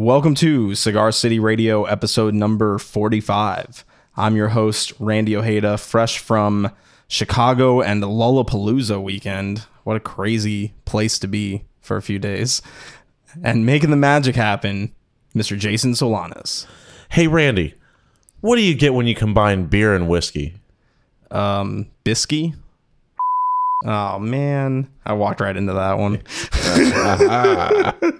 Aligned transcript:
Welcome 0.00 0.34
to 0.36 0.74
Cigar 0.74 1.12
City 1.12 1.38
Radio, 1.38 1.84
episode 1.84 2.32
number 2.32 2.78
45. 2.78 3.84
I'm 4.16 4.34
your 4.34 4.48
host, 4.48 4.94
Randy 4.98 5.36
Ojeda, 5.36 5.76
fresh 5.76 6.18
from 6.18 6.70
Chicago 7.06 7.82
and 7.82 8.02
Lollapalooza 8.02 9.02
weekend. 9.02 9.66
What 9.84 9.98
a 9.98 10.00
crazy 10.00 10.72
place 10.86 11.18
to 11.18 11.28
be 11.28 11.64
for 11.82 11.98
a 11.98 12.02
few 12.02 12.18
days. 12.18 12.62
And 13.44 13.66
making 13.66 13.90
the 13.90 13.96
magic 13.96 14.36
happen, 14.36 14.94
Mr. 15.34 15.58
Jason 15.58 15.92
Solanas. 15.92 16.64
Hey, 17.10 17.26
Randy, 17.26 17.74
what 18.40 18.56
do 18.56 18.62
you 18.62 18.74
get 18.74 18.94
when 18.94 19.06
you 19.06 19.14
combine 19.14 19.66
beer 19.66 19.94
and 19.94 20.08
whiskey? 20.08 20.54
Um, 21.30 21.88
Bisky? 22.06 22.54
Oh, 23.84 24.18
man. 24.18 24.90
I 25.04 25.12
walked 25.12 25.42
right 25.42 25.54
into 25.54 25.74
that 25.74 25.98
one. 25.98 26.22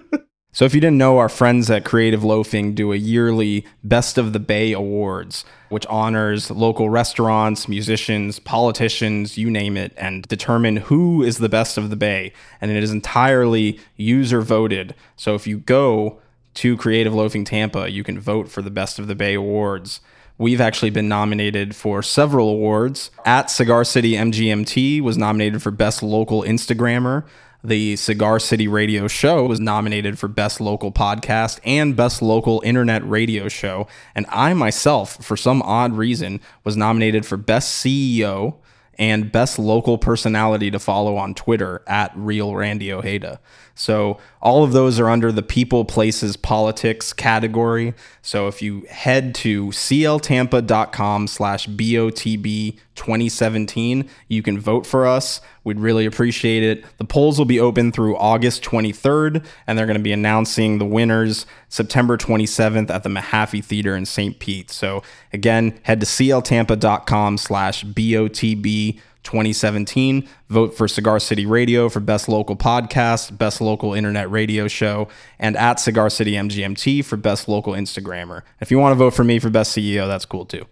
So, 0.53 0.65
if 0.65 0.75
you 0.75 0.81
didn't 0.81 0.97
know, 0.97 1.17
our 1.17 1.29
friends 1.29 1.71
at 1.71 1.85
Creative 1.85 2.25
Loafing 2.25 2.75
do 2.75 2.91
a 2.91 2.97
yearly 2.97 3.65
Best 3.85 4.17
of 4.17 4.33
the 4.33 4.39
Bay 4.39 4.73
Awards, 4.73 5.45
which 5.69 5.85
honors 5.85 6.51
local 6.51 6.89
restaurants, 6.89 7.69
musicians, 7.69 8.37
politicians, 8.37 9.37
you 9.37 9.49
name 9.49 9.77
it, 9.77 9.93
and 9.95 10.27
determine 10.27 10.75
who 10.75 11.23
is 11.23 11.37
the 11.37 11.47
best 11.47 11.77
of 11.77 11.89
the 11.89 11.95
Bay. 11.95 12.33
And 12.59 12.69
it 12.69 12.83
is 12.83 12.91
entirely 12.91 13.79
user 13.95 14.41
voted. 14.41 14.93
So, 15.15 15.35
if 15.35 15.47
you 15.47 15.59
go 15.59 16.19
to 16.55 16.75
Creative 16.75 17.13
Loafing 17.13 17.45
Tampa, 17.45 17.89
you 17.89 18.03
can 18.03 18.19
vote 18.19 18.49
for 18.49 18.61
the 18.61 18.69
Best 18.69 18.99
of 18.99 19.07
the 19.07 19.15
Bay 19.15 19.35
Awards. 19.35 20.01
We've 20.37 20.59
actually 20.59 20.89
been 20.89 21.07
nominated 21.07 21.77
for 21.77 22.03
several 22.03 22.49
awards. 22.49 23.09
At 23.23 23.49
Cigar 23.49 23.85
City 23.85 24.13
MGMT 24.13 24.99
was 24.99 25.17
nominated 25.17 25.61
for 25.61 25.71
Best 25.71 26.03
Local 26.03 26.41
Instagrammer. 26.43 27.23
The 27.63 27.95
Cigar 27.95 28.39
City 28.39 28.67
Radio 28.67 29.07
Show 29.07 29.45
was 29.45 29.59
nominated 29.59 30.17
for 30.17 30.27
Best 30.27 30.59
Local 30.59 30.91
Podcast 30.91 31.59
and 31.63 31.95
Best 31.95 32.21
Local 32.21 32.59
Internet 32.65 33.07
Radio 33.07 33.47
Show. 33.49 33.87
And 34.15 34.25
I 34.29 34.53
myself, 34.53 35.23
for 35.23 35.37
some 35.37 35.61
odd 35.61 35.93
reason, 35.93 36.41
was 36.63 36.75
nominated 36.75 37.23
for 37.23 37.37
Best 37.37 37.83
CEO 37.85 38.55
and 38.97 39.31
Best 39.31 39.59
Local 39.59 39.99
Personality 39.99 40.71
to 40.71 40.79
follow 40.79 41.17
on 41.17 41.35
Twitter 41.35 41.83
at 41.85 42.11
Real 42.15 42.55
Randy 42.55 42.91
Ojeda. 42.91 43.39
So 43.75 44.17
all 44.41 44.63
of 44.63 44.71
those 44.71 44.99
are 44.99 45.09
under 45.09 45.31
the 45.31 45.43
People, 45.43 45.85
Places, 45.85 46.35
Politics 46.35 47.13
category. 47.13 47.93
So 48.23 48.47
if 48.47 48.61
you 48.61 48.85
head 48.89 49.35
to 49.35 49.67
cltampa.com 49.67 51.27
slash 51.27 51.67
BOTB 51.67 52.77
2017, 52.95 54.09
you 54.27 54.41
can 54.41 54.59
vote 54.59 54.85
for 54.85 55.05
us. 55.05 55.41
We'd 55.63 55.79
really 55.79 56.05
appreciate 56.05 56.63
it. 56.63 56.83
The 56.97 57.05
polls 57.05 57.37
will 57.37 57.45
be 57.45 57.59
open 57.59 57.91
through 57.91 58.17
August 58.17 58.63
23rd, 58.63 59.45
and 59.67 59.77
they're 59.77 59.85
going 59.85 59.97
to 59.97 60.03
be 60.03 60.11
announcing 60.11 60.79
the 60.79 60.85
winners 60.85 61.45
September 61.69 62.17
27th 62.17 62.89
at 62.89 63.03
the 63.03 63.09
Mahaffey 63.09 63.63
Theater 63.63 63.95
in 63.95 64.05
St. 64.05 64.39
Pete. 64.39 64.71
So 64.71 65.03
again, 65.31 65.79
head 65.83 65.99
to 65.99 66.05
cltampa.com 66.07 67.37
slash 67.37 67.85
BOTB 67.85 68.99
2017. 69.23 70.27
Vote 70.49 70.73
for 70.73 70.87
Cigar 70.87 71.19
City 71.19 71.45
Radio 71.45 71.89
for 71.89 71.99
Best 71.99 72.27
Local 72.27 72.55
Podcast, 72.55 73.37
Best 73.37 73.61
Local 73.61 73.93
Internet 73.93 74.31
Radio 74.31 74.67
Show, 74.67 75.07
and 75.39 75.55
at 75.57 75.79
Cigar 75.79 76.09
City 76.09 76.33
MGMT 76.33 77.03
for 77.05 77.17
Best 77.17 77.47
Local 77.47 77.73
Instagrammer. 77.73 78.41
If 78.59 78.71
you 78.71 78.79
want 78.79 78.91
to 78.91 78.97
vote 78.97 79.13
for 79.13 79.23
me 79.23 79.39
for 79.39 79.49
Best 79.49 79.75
CEO, 79.77 80.07
that's 80.07 80.25
cool 80.25 80.45
too. 80.45 80.65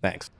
Thanks. 0.00 0.30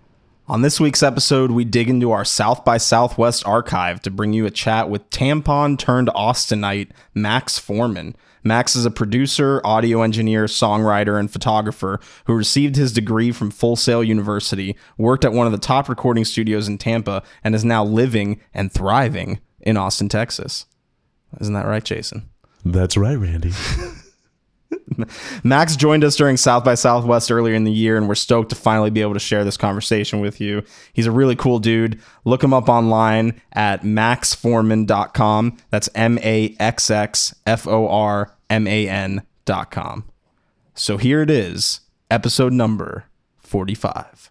On 0.51 0.63
this 0.63 0.81
week's 0.81 1.03
episode, 1.03 1.51
we 1.51 1.67
dig 1.67 1.91
into 1.91 2.11
our 2.11 2.25
South 2.25 2.65
by 2.65 2.79
Southwest 2.79 3.47
archive 3.47 4.01
to 4.01 4.11
bring 4.11 4.33
you 4.33 4.47
a 4.47 4.51
chat 4.51 4.89
with 4.89 5.11
Tampan 5.11 5.79
turned 5.79 6.09
Austinite 6.09 6.89
Maxx 7.13 7.59
Forman. 7.59 8.17
Max 8.43 8.75
is 8.75 8.87
a 8.87 8.91
producer, 8.91 9.61
audio 9.63 10.01
engineer, 10.01 10.47
songwriter, 10.47 11.21
and 11.21 11.31
photographer 11.31 12.01
who 12.25 12.33
received 12.33 12.77
his 12.77 12.95
degree 12.95 13.31
from 13.31 13.51
Full 13.51 13.77
Sail 13.77 14.03
University, 14.03 14.75
worked 14.97 15.27
at 15.27 15.35
one 15.35 15.45
of 15.45 15.53
the 15.53 15.59
top 15.59 15.87
recording 15.87 16.25
studios 16.25 16.67
in 16.67 16.79
Tampa, 16.79 17.23
and 17.45 17.55
is 17.55 17.63
now 17.63 17.85
living 17.85 18.41
and 18.55 18.73
thriving 18.73 19.41
in 19.61 19.77
Austin, 19.77 20.09
Texas. 20.09 20.65
Isn't 21.39 21.53
that 21.53 21.67
right, 21.67 21.85
Jason? 21.85 22.31
That's 22.65 22.97
right, 22.97 23.19
Randy. 23.19 23.53
Max 25.45 25.77
joined 25.77 26.05
us 26.05 26.17
during 26.17 26.37
South 26.37 26.65
by 26.65 26.75
Southwest 26.75 27.31
earlier 27.31 27.55
in 27.55 27.65
the 27.65 27.73
year, 27.73 27.97
and 27.97 28.09
we're 28.09 28.15
stoked 28.15 28.51
to 28.51 28.57
finally 28.57 28.91
be 28.91 29.01
able 29.01 29.15
to 29.15 29.21
share 29.21 29.45
this 29.45 29.57
conversation 29.57 30.21
with 30.21 30.41
you. 30.41 30.63
He's 30.93 31.07
a 31.07 31.11
really 31.13 31.37
cool 31.37 31.59
dude. 31.59 32.01
Look 32.25 32.43
him 32.43 32.53
up 32.53 32.69
online 32.69 33.41
at 33.53 33.83
maxxforman.com. 33.83 35.57
That's 35.71 35.89
M 35.95 36.19
A 36.19 36.57
X 36.59 36.91
X 36.91 37.35
F 37.47 37.67
O 37.67 37.89
R 37.89 38.35
M 38.51 38.67
A 38.67 38.89
N.com. 38.89 40.05
So 40.75 40.97
here 40.97 41.23
it 41.23 41.31
is, 41.31 41.81
episode 42.11 42.53
number 42.53 43.05
45. 43.39 44.31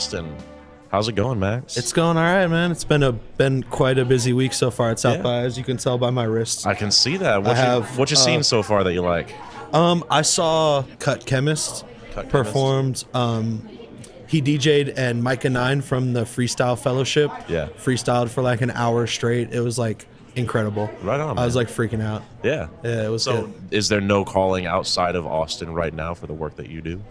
Austin. 0.00 0.34
How's 0.90 1.08
it 1.08 1.12
going, 1.14 1.38
Max? 1.38 1.76
It's 1.76 1.92
going 1.92 2.16
all 2.16 2.22
right, 2.22 2.46
man. 2.46 2.70
It's 2.72 2.84
been 2.84 3.02
a 3.02 3.12
been 3.12 3.62
quite 3.64 3.98
a 3.98 4.04
busy 4.06 4.32
week 4.32 4.54
so 4.54 4.70
far 4.70 4.88
at 4.90 4.98
South 4.98 5.16
Yeah. 5.18 5.22
by, 5.22 5.38
as 5.40 5.58
you 5.58 5.62
can 5.62 5.76
tell 5.76 5.98
by 5.98 6.08
my 6.08 6.24
wrists. 6.24 6.64
I 6.64 6.72
can 6.72 6.90
see 6.90 7.18
that. 7.18 7.42
What 7.42 7.50
I 7.58 7.60
you, 7.60 7.82
have, 7.82 7.98
what 7.98 8.10
you 8.10 8.16
uh, 8.16 8.20
seen 8.20 8.42
so 8.42 8.62
far 8.62 8.82
that 8.82 8.94
you 8.94 9.02
like? 9.02 9.34
Um, 9.74 10.02
I 10.10 10.22
saw 10.22 10.84
Cut 11.00 11.26
Chemist 11.26 11.84
Cut 12.14 12.14
Chemist. 12.14 12.30
performed. 12.32 13.04
Um, 13.12 13.68
he 14.26 14.40
DJ'd 14.40 14.88
and 14.98 15.22
Mikah 15.22 15.52
Nine 15.52 15.82
from 15.82 16.14
the 16.14 16.22
Freestyle 16.22 16.78
Fellowship. 16.78 17.30
Yeah. 17.46 17.68
freestyled 17.76 18.30
for 18.30 18.40
like 18.42 18.62
an 18.62 18.70
hour 18.70 19.06
straight. 19.06 19.52
It 19.52 19.60
was 19.60 19.78
like 19.78 20.06
incredible. 20.34 20.88
Right 21.02 21.20
on, 21.20 21.38
I 21.38 21.44
was 21.44 21.56
like 21.56 21.68
freaking 21.68 22.02
out. 22.02 22.22
Yeah. 22.42 22.68
Yeah, 22.82 23.04
it 23.04 23.10
was 23.10 23.24
So, 23.24 23.42
good. 23.42 23.54
is 23.70 23.90
there 23.90 24.00
no 24.00 24.24
calling 24.24 24.64
outside 24.64 25.14
of 25.14 25.26
Austin 25.26 25.74
right 25.74 25.92
now 25.92 26.14
for 26.14 26.26
the 26.26 26.32
work 26.32 26.56
that 26.56 26.70
you 26.70 26.80
do? 26.80 27.02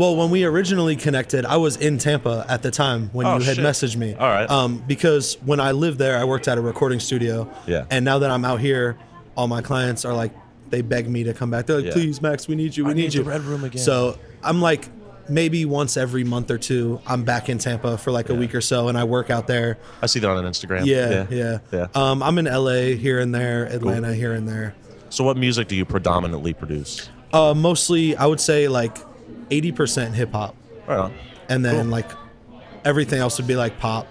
Well, 0.00 0.16
when 0.16 0.30
we 0.30 0.44
originally 0.44 0.96
connected, 0.96 1.44
I 1.44 1.58
was 1.58 1.76
in 1.76 1.98
Tampa 1.98 2.46
at 2.48 2.62
the 2.62 2.70
time 2.70 3.10
when 3.12 3.26
Oh, 3.26 3.36
you 3.36 3.44
had 3.44 3.56
shit. 3.56 3.64
messaged 3.66 3.96
me. 3.96 4.14
All 4.14 4.30
right. 4.30 4.48
Um, 4.48 4.82
because 4.88 5.36
when 5.44 5.60
I 5.60 5.72
lived 5.72 5.98
there, 5.98 6.16
I 6.16 6.24
worked 6.24 6.48
at 6.48 6.56
a 6.56 6.62
recording 6.62 7.00
studio. 7.00 7.46
Yeah. 7.66 7.84
And 7.90 8.02
now 8.02 8.20
that 8.20 8.30
I'm 8.30 8.42
out 8.46 8.60
here, 8.60 8.96
all 9.36 9.46
my 9.46 9.60
clients 9.60 10.06
are 10.06 10.14
like, 10.14 10.32
they 10.70 10.80
beg 10.80 11.06
me 11.06 11.24
to 11.24 11.34
come 11.34 11.50
back. 11.50 11.66
They're 11.66 11.76
like, 11.76 11.84
Yeah. 11.84 11.92
please, 11.92 12.22
Max, 12.22 12.48
we 12.48 12.54
need 12.54 12.78
you. 12.78 12.86
We 12.86 12.92
I 12.92 12.94
need, 12.94 13.02
need 13.02 13.14
you. 13.14 13.24
Red 13.24 13.42
Room 13.42 13.62
again. 13.62 13.82
So 13.82 14.18
I'm 14.42 14.62
like, 14.62 14.88
maybe 15.28 15.66
once 15.66 15.98
every 15.98 16.24
month 16.24 16.50
or 16.50 16.56
two, 16.56 16.98
I'm 17.06 17.24
back 17.24 17.50
in 17.50 17.58
Tampa 17.58 17.98
for 17.98 18.10
like 18.10 18.30
a 18.30 18.34
week 18.34 18.54
or 18.54 18.62
so, 18.62 18.88
and 18.88 18.96
I 18.96 19.04
work 19.04 19.28
out 19.28 19.48
there. 19.48 19.76
I 20.00 20.06
see 20.06 20.18
that 20.20 20.30
on 20.30 20.42
Instagram. 20.44 20.86
Yeah, 20.86 21.26
yeah. 21.28 21.58
yeah. 21.70 21.88
Um, 21.94 22.22
I'm 22.22 22.38
in 22.38 22.46
LA 22.46 22.96
here 22.96 23.18
and 23.18 23.34
there, 23.34 23.66
Atlanta 23.66 24.14
here 24.14 24.32
and 24.32 24.48
there. 24.48 24.74
So, 25.10 25.24
what 25.24 25.36
music 25.36 25.68
do 25.68 25.76
you 25.76 25.84
predominantly 25.84 26.54
produce? 26.54 27.10
Uh, 27.34 27.52
mostly, 27.52 28.16
I 28.16 28.24
would 28.24 28.40
say 28.40 28.66
like 28.66 28.96
80% 29.50 30.12
hip 30.14 30.32
hop, 30.32 30.54
Right 30.86 30.98
on. 30.98 31.14
and 31.48 31.64
then 31.64 31.82
Cool. 31.82 31.90
like 31.90 32.10
everything 32.84 33.20
else 33.20 33.38
would 33.38 33.46
be 33.46 33.56
like 33.56 33.78
pop. 33.78 34.06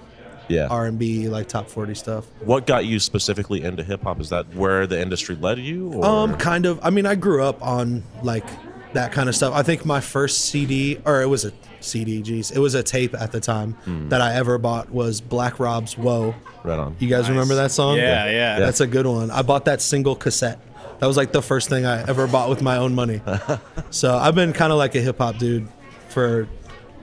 Yeah. 0.47 0.65
R&B, 0.67 1.27
like 1.29 1.47
top 1.47 1.69
40 1.69 1.93
stuff. 1.93 2.25
What 2.39 2.65
got 2.65 2.83
you 2.83 2.99
specifically 2.99 3.61
into 3.63 3.83
hip 3.83 4.01
hop? 4.01 4.19
Is 4.19 4.29
that 4.29 4.51
where 4.55 4.87
the 4.87 4.99
industry 4.99 5.35
led 5.35 5.59
you? 5.59 5.93
Or? 5.93 6.03
Um, 6.05 6.37
kind 6.37 6.65
of. 6.65 6.79
I 6.81 6.89
mean, 6.89 7.05
I 7.05 7.13
grew 7.13 7.43
up 7.43 7.61
on 7.61 8.01
like 8.23 8.45
that 8.93 9.11
kind 9.11 9.29
of 9.29 9.35
stuff. 9.35 9.53
I 9.53 9.61
think 9.61 9.85
my 9.85 10.01
first 10.01 10.45
CD, 10.45 10.97
or 11.05 11.21
it 11.21 11.27
was 11.27 11.45
a 11.45 11.51
CD, 11.81 12.23
geez, 12.23 12.49
it 12.49 12.57
was 12.57 12.73
a 12.73 12.81
tape 12.81 13.13
at 13.13 13.31
the 13.31 13.39
time 13.39 13.75
that 14.09 14.21
I 14.21 14.33
ever 14.33 14.57
bought 14.57 14.89
was 14.91 15.21
Black 15.21 15.59
Rob's 15.59 15.95
"Whoa." 15.95 16.33
right 16.63 16.79
on. 16.79 16.95
You 16.97 17.09
guys 17.09 17.29
remember 17.29 17.53
that 17.53 17.69
song? 17.69 17.97
Yeah, 17.97 18.27
yeah. 18.31 18.57
That's 18.57 18.81
a 18.81 18.87
good 18.87 19.05
one. 19.05 19.29
I 19.29 19.43
bought 19.43 19.65
that 19.65 19.81
single 19.83 20.15
cassette. 20.15 20.59
That 20.99 21.07
was 21.07 21.17
like 21.17 21.31
the 21.31 21.41
first 21.41 21.69
thing 21.69 21.85
I 21.85 22.01
ever 22.07 22.27
bought 22.27 22.49
with 22.49 22.61
my 22.61 22.77
own 22.77 22.93
money. 22.93 23.21
so 23.89 24.15
I've 24.17 24.35
been 24.35 24.53
kind 24.53 24.71
of 24.71 24.77
like 24.77 24.95
a 24.95 25.01
hip 25.01 25.17
hop 25.17 25.37
dude 25.37 25.67
for 26.09 26.47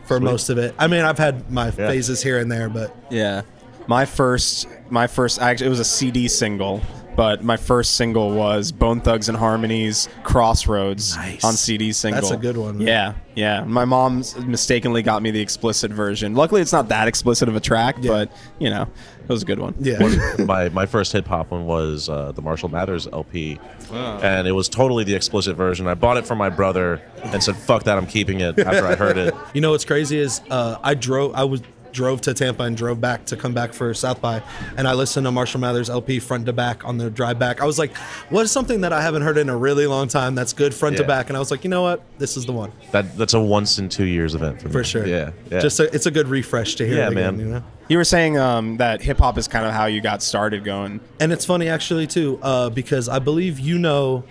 for 0.04 0.20
most 0.20 0.50
of 0.50 0.58
it. 0.58 0.74
I 0.78 0.86
mean, 0.86 1.02
I've 1.04 1.18
had 1.18 1.50
my 1.50 1.70
phases 1.70 2.22
here 2.22 2.38
and 2.38 2.50
there, 2.52 2.68
but 2.68 2.94
Yeah. 3.10 3.42
My 3.88 4.04
first, 4.04 4.66
my 4.90 5.06
first, 5.06 5.40
actually, 5.40 5.66
it 5.68 5.70
was 5.70 5.80
a 5.80 5.84
CD 5.84 6.26
single. 6.28 6.80
But 7.16 7.42
my 7.42 7.56
first 7.56 7.96
single 7.96 8.30
was 8.34 8.72
Bone 8.72 9.00
Thugs-n-Harmony's 9.00 10.08
Crossroads 10.22 11.16
Nice. 11.16 11.44
on 11.44 11.54
CD 11.54 11.92
single. 11.92 12.20
That's 12.20 12.30
a 12.32 12.36
good 12.36 12.56
one. 12.58 12.80
Yeah, 12.80 13.14
yeah. 13.34 13.64
My 13.64 13.84
mom 13.86 14.22
mistakenly 14.44 15.02
got 15.02 15.22
me 15.22 15.30
the 15.30 15.40
explicit 15.40 15.90
version. 15.90 16.34
Luckily, 16.34 16.60
it's 16.60 16.72
not 16.72 16.88
that 16.88 17.08
explicit 17.08 17.48
of 17.48 17.56
a 17.56 17.60
track, 17.60 17.96
Yeah. 18.00 18.10
but 18.12 18.32
you 18.58 18.68
know, 18.70 18.82
it 18.82 19.28
was 19.28 19.42
a 19.42 19.46
good 19.46 19.58
one. 19.58 19.74
Yeah. 19.80 19.98
my 20.44 20.68
my 20.68 20.84
first 20.86 21.12
hip 21.12 21.26
hop 21.26 21.50
one 21.50 21.64
was 21.66 22.08
uh, 22.08 22.32
the 22.32 22.42
Marshall 22.42 22.68
Mathers 22.68 23.06
LP, 23.10 23.58
and 23.90 24.46
it 24.46 24.52
was 24.52 24.68
totally 24.68 25.02
the 25.04 25.14
explicit 25.14 25.56
version. 25.56 25.86
I 25.86 25.94
bought 25.94 26.18
it 26.18 26.26
from 26.26 26.36
my 26.38 26.50
brother 26.50 27.00
and 27.24 27.42
said, 27.42 27.56
"Fuck 27.56 27.84
that, 27.84 27.96
I'm 27.96 28.06
keeping 28.06 28.40
it." 28.40 28.58
After 28.58 28.86
I 28.86 28.94
heard 28.94 29.16
it, 29.16 29.34
You 29.54 29.62
know 29.62 29.70
what's 29.70 29.84
crazy 29.86 30.18
is 30.18 30.42
uh, 30.50 30.76
I 30.82 30.94
drove. 30.94 31.34
I 31.34 31.44
was 31.44 31.62
drove 31.96 32.20
to 32.20 32.34
Tampa 32.34 32.62
and 32.62 32.76
drove 32.76 33.00
back 33.00 33.24
to 33.26 33.36
come 33.36 33.52
back 33.54 33.72
for 33.72 33.92
South 33.94 34.20
by, 34.20 34.42
and 34.76 34.86
I 34.86 34.92
listened 34.92 35.24
to 35.26 35.32
Marshall 35.32 35.60
Mathers 35.60 35.90
LP 35.90 36.20
front 36.20 36.46
to 36.46 36.52
back 36.52 36.84
on 36.84 36.98
the 36.98 37.10
drive 37.10 37.38
back. 37.38 37.60
I 37.60 37.64
was 37.64 37.78
like, 37.78 37.96
"What 38.30 38.42
is 38.42 38.52
something 38.52 38.82
that 38.82 38.92
I 38.92 39.00
haven't 39.00 39.22
heard 39.22 39.38
in 39.38 39.48
a 39.48 39.56
really 39.56 39.86
long 39.86 40.06
time 40.06 40.34
that's 40.34 40.52
good 40.52 40.72
front 40.74 40.98
to 40.98 41.04
back?" 41.04 41.28
And 41.30 41.36
I 41.36 41.40
was 41.40 41.50
like, 41.50 41.64
"You 41.64 41.70
know 41.70 41.82
what? 41.82 42.02
This 42.18 42.36
is 42.36 42.44
the 42.46 42.52
one 42.52 42.70
that 42.92 43.16
that's 43.16 43.34
a 43.34 43.40
once 43.40 43.78
in 43.78 43.88
two 43.88 44.04
years 44.04 44.34
event 44.34 44.60
for 44.60 44.68
me. 44.68 44.72
for 44.72 44.84
sure." 44.84 45.06
Yeah, 45.06 45.30
yeah. 45.50 45.58
Just 45.60 45.80
a, 45.80 45.92
it's 45.94 46.06
a 46.06 46.10
good 46.10 46.28
refresh 46.28 46.74
to 46.76 46.86
hear 46.86 46.98
Yeah, 46.98 47.06
it 47.06 47.12
again. 47.12 47.36
man. 47.36 47.46
You 47.46 47.52
know. 47.54 47.62
You 47.88 47.96
were 47.98 48.04
saying 48.04 48.36
um, 48.38 48.76
that 48.78 49.00
hip 49.00 49.18
hop 49.18 49.38
is 49.38 49.48
kind 49.48 49.64
of 49.64 49.72
how 49.72 49.86
you 49.86 50.00
got 50.00 50.20
started 50.22 50.64
going. 50.64 51.00
And 51.20 51.32
it's 51.32 51.44
funny 51.44 51.68
actually 51.68 52.06
too, 52.06 52.38
uh, 52.42 52.68
because 52.70 53.08
I 53.08 53.18
believe 53.20 53.58
you 53.60 53.78
know 53.78 54.24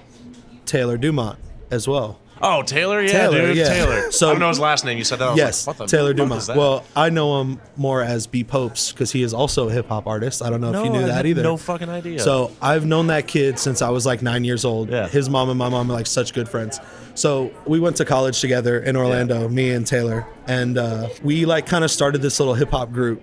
Taylor 0.65 0.97
Dumont 0.97 1.39
as 1.71 1.87
well. 1.87 2.19
Oh, 2.41 2.61
Taylor, 2.63 3.01
yeah, 3.01 3.11
Taylor, 3.11 3.47
dude, 3.47 3.57
yeah. 3.57 3.69
Taylor. 3.69 4.11
So- 4.11 4.29
I 4.29 4.31
don't 4.31 4.39
know 4.39 4.49
his 4.49 4.59
last 4.59 4.85
name. 4.85 4.97
You 4.97 5.03
said 5.03 5.19
that. 5.19 5.27
I 5.27 5.29
was 5.31 5.37
yes, 5.37 5.67
like, 5.67 5.79
what 5.79 5.89
the 5.89 5.97
Taylor 5.97 6.09
fuck 6.11 6.17
Dumont. 6.17 6.41
is 6.41 6.47
that? 6.47 6.57
Well, 6.57 6.83
I 6.95 7.09
know 7.09 7.41
him 7.41 7.59
more 7.75 8.01
as 8.01 8.27
B 8.27 8.43
Popes 8.43 8.91
because 8.91 9.11
he 9.11 9.23
is 9.23 9.33
also 9.33 9.69
a 9.69 9.71
hip 9.71 9.87
hop 9.87 10.07
artist. 10.07 10.41
I 10.41 10.49
don't 10.49 10.61
know 10.61 10.71
no, 10.71 10.79
if 10.79 10.85
you 10.85 10.91
knew 10.91 11.03
I 11.03 11.07
that 11.07 11.25
either. 11.25 11.43
No 11.43 11.57
fucking 11.57 11.89
idea. 11.89 12.19
So 12.19 12.51
I've 12.61 12.85
known 12.85 13.07
that 13.07 13.27
kid 13.27 13.59
since 13.59 13.81
I 13.81 13.89
was 13.89 14.05
like 14.05 14.21
nine 14.21 14.43
years 14.43 14.65
old. 14.65 14.89
Yeah. 14.89 15.07
His 15.07 15.29
mom 15.29 15.49
and 15.49 15.57
my 15.57 15.69
mom 15.69 15.89
are 15.89 15.93
like 15.93 16.07
such 16.07 16.33
good 16.33 16.47
friends. 16.49 16.79
So 17.15 17.51
we 17.65 17.79
went 17.79 17.95
to 17.97 18.05
college 18.05 18.41
together 18.41 18.79
in 18.79 18.97
Orlando, 18.97 19.47
me 19.47 19.71
and 19.71 19.87
Taylor, 19.87 20.27
and 20.47 20.77
uh, 20.77 21.09
we 21.23 21.45
like 21.45 21.65
kind 21.65 21.83
of 21.83 21.91
started 21.91 22.21
this 22.21 22.39
little 22.39 22.53
hip 22.53 22.71
hop 22.71 22.91
group. 22.91 23.21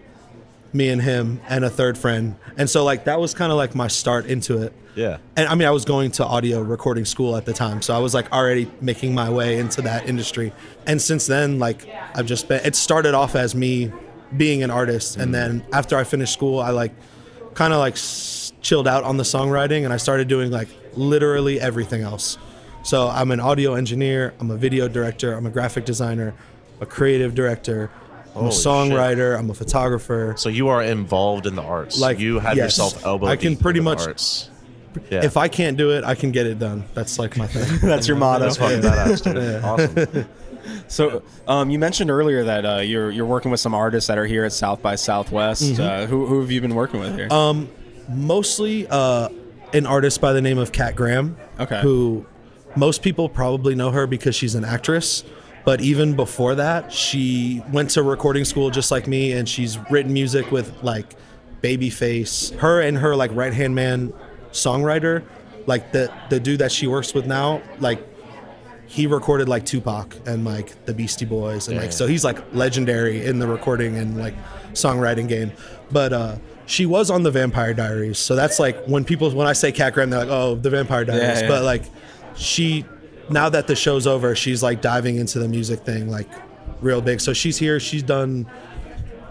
Me 0.73 0.89
and 0.89 1.03
him 1.03 1.41
and 1.49 1.65
a 1.65 1.71
third 1.71 1.99
friend, 1.99 2.37
and 2.57 2.69
so 2.69 2.85
like 2.85 3.05
that 3.05 3.21
was 3.21 3.35
kind 3.35 3.53
of 3.53 3.59
like 3.59 3.75
my 3.75 3.89
start 3.89 4.27
into 4.27 4.63
it. 4.63 4.73
yeah, 4.95 5.19
And 5.37 5.49
I 5.49 5.55
mean, 5.55 5.69
I 5.69 5.71
was 5.71 5.85
going 5.85 6.11
to 6.13 6.25
audio 6.25 6.61
recording 6.63 7.05
school 7.05 7.37
at 7.37 7.45
the 7.45 7.53
time, 7.53 7.83
so 7.83 7.95
I 7.95 7.99
was 7.99 8.15
like 8.15 8.33
already 8.33 8.71
making 8.81 9.15
my 9.15 9.31
way 9.31 9.59
into 9.59 9.83
that 9.83 10.09
industry. 10.09 10.53
And 10.87 11.01
since 11.01 11.27
then, 11.27 11.59
like 11.59 11.87
I've 12.15 12.27
just 12.27 12.49
been. 12.49 12.65
It 12.65 12.75
started 12.75 13.15
off 13.15 13.35
as 13.35 13.55
me 13.55 13.93
being 14.37 14.63
an 14.63 14.71
artist, 14.71 15.17
and 15.17 15.29
mm. 15.29 15.33
then 15.33 15.65
after 15.73 15.97
I 15.97 16.05
finished 16.05 16.33
school, 16.33 16.59
I 16.59 16.71
like 16.71 16.93
kind 17.55 17.73
of 17.73 17.79
like 17.79 17.95
s- 17.95 18.53
chilled 18.63 18.89
out 18.89 19.05
on 19.05 19.17
the 19.17 19.25
songwriting, 19.25 19.85
and 19.85 19.93
I 19.93 19.99
started 19.99 20.29
doing 20.29 20.51
like 20.51 20.69
literally 20.95 21.61
everything 21.61 22.03
else. 22.03 22.39
So 22.83 23.09
I'm 23.09 23.31
an 23.31 23.41
audio 23.41 23.75
engineer, 23.75 24.35
I'm 24.41 24.51
a 24.51 24.57
video 24.57 24.89
director, 24.89 25.35
I'm 25.35 25.47
a 25.47 25.51
graphic 25.51 25.85
designer, 25.85 26.35
a 26.81 26.87
creative 26.87 27.35
director, 27.35 27.91
I'm 28.35 28.39
a 28.39 28.41
Holy 28.45 28.53
shit. 28.53 28.65
songwriter, 28.65 29.39
I'm 29.39 29.51
a 29.51 29.55
photographer. 29.55 30.35
So 30.39 30.49
you 30.49 30.69
are 30.69 30.83
involved 30.83 31.47
in 31.47 31.55
the 31.55 31.63
arts. 31.63 32.01
Like, 32.01 32.19
you 32.19 32.39
have 32.39 32.57
yes. 32.57 32.79
yourself 32.79 33.05
elbow. 33.05 33.27
I 33.27 33.37
can 33.37 33.53
deep 33.55 33.61
pretty 33.61 33.79
into 33.81 33.91
the 33.91 33.97
much- 33.97 34.07
Arts. 34.07 34.49
Yeah. 35.11 35.25
If 35.25 35.39
I 35.39 35.49
can't 35.49 35.79
do 35.79 35.93
it, 35.93 36.05
I 36.05 36.15
can 36.15 36.33
get 36.33 36.47
it 36.47 36.59
done. 36.59 36.85
That's 36.93 37.19
like 37.19 37.37
my 37.39 37.47
thing. 37.47 37.79
That's 37.89 38.07
your 38.07 38.19
motto. 38.19 38.45
that's 38.45 38.59
fucking 38.59 38.83
badass, 38.83 39.25
dude. 39.25 39.65
Awesome. 39.65 40.29
So, 40.87 41.25
um, 41.49 41.71
you 41.71 41.79
mentioned 41.81 42.09
earlier 42.09 42.45
that 42.45 42.65
uh, 42.65 42.77
you're 42.77 43.11
you're 43.11 43.27
working 43.27 43.51
with 43.51 43.59
some 43.59 43.75
artists 43.75 44.07
that 44.07 44.17
are 44.17 44.27
here 44.27 44.45
at 44.45 44.53
South 44.53 44.81
by 44.81 44.95
Southwest. 44.95 45.63
Mm-hmm. 45.63 45.83
Uh, 45.83 46.07
who, 46.07 46.27
who 46.27 46.41
have 46.41 46.53
you 46.53 46.61
been 46.61 46.77
working 46.77 47.01
with 47.01 47.17
here? 47.17 47.33
Um, 47.33 47.69
mostly 48.09 48.87
uh, 48.89 49.29
an 49.73 49.87
artist 49.87 50.21
by 50.21 50.33
the 50.33 50.41
name 50.41 50.59
of 50.59 50.71
Kat 50.71 50.95
Graham. 50.95 51.37
Okay. 51.59 51.81
Who 51.81 52.27
most 52.77 53.03
people 53.03 53.29
probably 53.29 53.75
know 53.75 53.91
her 53.91 54.07
because 54.07 54.35
she's 54.35 54.55
an 54.55 54.65
actress. 54.65 55.25
But 55.65 55.81
even 55.81 56.17
before 56.17 56.57
that, 56.57 56.93
she 56.93 57.63
went 57.71 57.91
to 57.91 58.03
recording 58.03 58.45
school 58.45 58.71
just 58.71 58.91
like 58.91 59.07
me, 59.07 59.33
and 59.33 59.49
she's 59.49 59.79
written 59.91 60.13
music 60.13 60.51
with 60.51 60.83
like 60.83 61.15
Babyface. 61.63 62.57
Her 62.59 62.81
and 62.81 62.99
her 62.99 63.15
like 63.15 63.31
right 63.35 63.53
hand 63.53 63.75
man 63.75 64.13
songwriter, 64.51 65.25
like 65.67 65.93
the 65.93 66.13
the 66.31 66.41
dude 66.41 66.59
that 66.61 66.73
she 66.73 66.87
works 66.87 67.15
with 67.15 67.27
now, 67.27 67.63
like 67.79 68.05
he 68.87 69.07
recorded 69.07 69.49
like 69.49 69.65
Tupac 69.65 70.17
and 70.27 70.45
like 70.45 70.85
the 70.85 70.93
Beastie 70.93 71.25
Boys 71.25 71.69
and 71.69 71.79
like 71.79 71.93
so 71.93 72.07
he's 72.07 72.25
like 72.25 72.39
legendary 72.53 73.25
in 73.25 73.39
the 73.39 73.47
recording 73.47 73.97
and 73.97 74.19
like 74.19 74.35
songwriting 74.73 75.29
game. 75.29 75.53
But 75.91 76.13
uh 76.13 76.37
she 76.67 76.87
was 76.87 77.11
on 77.11 77.23
the 77.23 77.31
Vampire 77.31 77.73
Diaries. 77.75 78.19
So 78.19 78.35
that's 78.37 78.59
like 78.61 78.85
when 78.87 79.05
people 79.05 79.31
when 79.31 79.47
I 79.47 79.53
say 79.53 79.73
Kat 79.73 79.95
Graham, 79.95 80.11
they're 80.11 80.21
like, 80.21 80.29
oh, 80.29 80.57
the 80.57 80.71
Vampire 80.71 81.05
Diaries. 81.05 81.43
yeah. 81.43 81.49
But 81.49 81.63
like 81.63 81.85
she 82.37 82.85
now 83.31 83.49
that 83.49 83.67
the 83.67 83.77
show's 83.77 84.07
over, 84.07 84.35
she's 84.35 84.63
like 84.63 84.81
diving 84.81 85.17
into 85.17 85.39
the 85.39 85.49
music 85.49 85.81
thing 85.81 86.11
like 86.11 86.29
real 86.81 87.01
big. 87.01 87.21
So 87.21 87.33
she's 87.33 87.57
here, 87.59 87.79
she's 87.81 88.03
done 88.03 88.47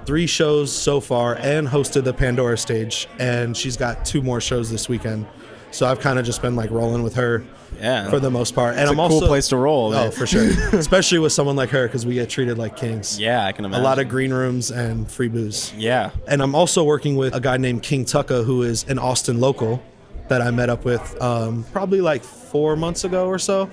three 0.05 0.27
shows 0.27 0.71
so 0.75 0.99
far 0.99 1.35
and 1.35 1.67
hosted 1.67 2.03
the 2.03 2.13
Pandora 2.13 2.57
stage 2.57 3.07
and 3.19 3.55
she's 3.55 3.77
got 3.77 4.03
two 4.05 4.21
more 4.21 4.41
shows 4.41 4.69
this 4.71 4.89
weekend. 4.89 5.27
So 5.71 5.85
I've 5.87 5.99
kind 5.99 6.19
of 6.19 6.25
just 6.25 6.41
been 6.41 6.55
like 6.55 6.69
rolling 6.71 7.01
with 7.03 7.15
her 7.15 7.43
Yeah. 7.79 8.09
for 8.09 8.19
the 8.19 8.29
most 8.31 8.53
part. 8.55 8.75
And 8.75 8.87
a 8.87 8.89
I'm 8.89 8.95
cool 8.95 9.03
also 9.05 9.27
place 9.27 9.47
to 9.49 9.57
roll, 9.57 9.93
Oh, 9.93 10.11
for 10.11 10.25
sure. 10.27 10.43
Especially 10.77 11.19
with 11.19 11.31
someone 11.31 11.55
like 11.55 11.69
her 11.69 11.87
because 11.87 12.05
we 12.05 12.15
get 12.15 12.29
treated 12.29 12.57
like 12.57 12.75
kings. 12.75 13.17
yeah, 13.19 13.45
I 13.45 13.51
can 13.53 13.63
imagine 13.63 13.81
A 13.81 13.87
lot 13.87 13.99
of 13.99 14.09
green 14.09 14.33
rooms 14.33 14.69
and 14.71 15.09
free 15.09 15.29
booze. 15.29 15.71
yeah. 15.77 16.09
And 16.27 16.41
I'm 16.41 16.55
also 16.55 16.83
working 16.83 17.15
with 17.15 17.33
a 17.35 17.39
guy 17.39 17.55
named 17.57 17.83
King 17.83 18.03
Tucka 18.03 18.43
who 18.43 18.63
is 18.63 18.83
an 18.89 18.99
Austin 18.99 19.39
local 19.39 19.81
that 20.31 20.41
I 20.41 20.49
met 20.49 20.69
up 20.69 20.85
with 20.85 21.21
um, 21.21 21.65
probably 21.73 21.99
like 21.99 22.23
four 22.23 22.77
months 22.77 23.03
ago 23.03 23.27
or 23.27 23.37
so. 23.37 23.69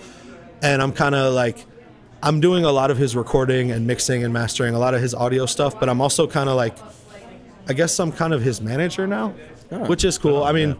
And 0.60 0.82
I'm 0.82 0.90
kind 0.90 1.14
of 1.14 1.32
like, 1.32 1.64
I'm 2.20 2.40
doing 2.40 2.64
a 2.64 2.72
lot 2.72 2.90
of 2.90 2.98
his 2.98 3.14
recording 3.14 3.70
and 3.70 3.86
mixing 3.86 4.24
and 4.24 4.34
mastering 4.34 4.74
a 4.74 4.78
lot 4.80 4.92
of 4.92 5.00
his 5.00 5.14
audio 5.14 5.46
stuff, 5.46 5.78
but 5.78 5.88
I'm 5.88 6.00
also 6.00 6.26
kind 6.26 6.48
of 6.48 6.56
like, 6.56 6.76
I 7.68 7.74
guess 7.74 7.96
I'm 8.00 8.10
kind 8.10 8.34
of 8.34 8.42
his 8.42 8.60
manager 8.60 9.06
now, 9.06 9.28
which 9.86 10.04
is 10.04 10.18
cool. 10.18 10.42
I 10.42 10.50
mean, 10.50 10.74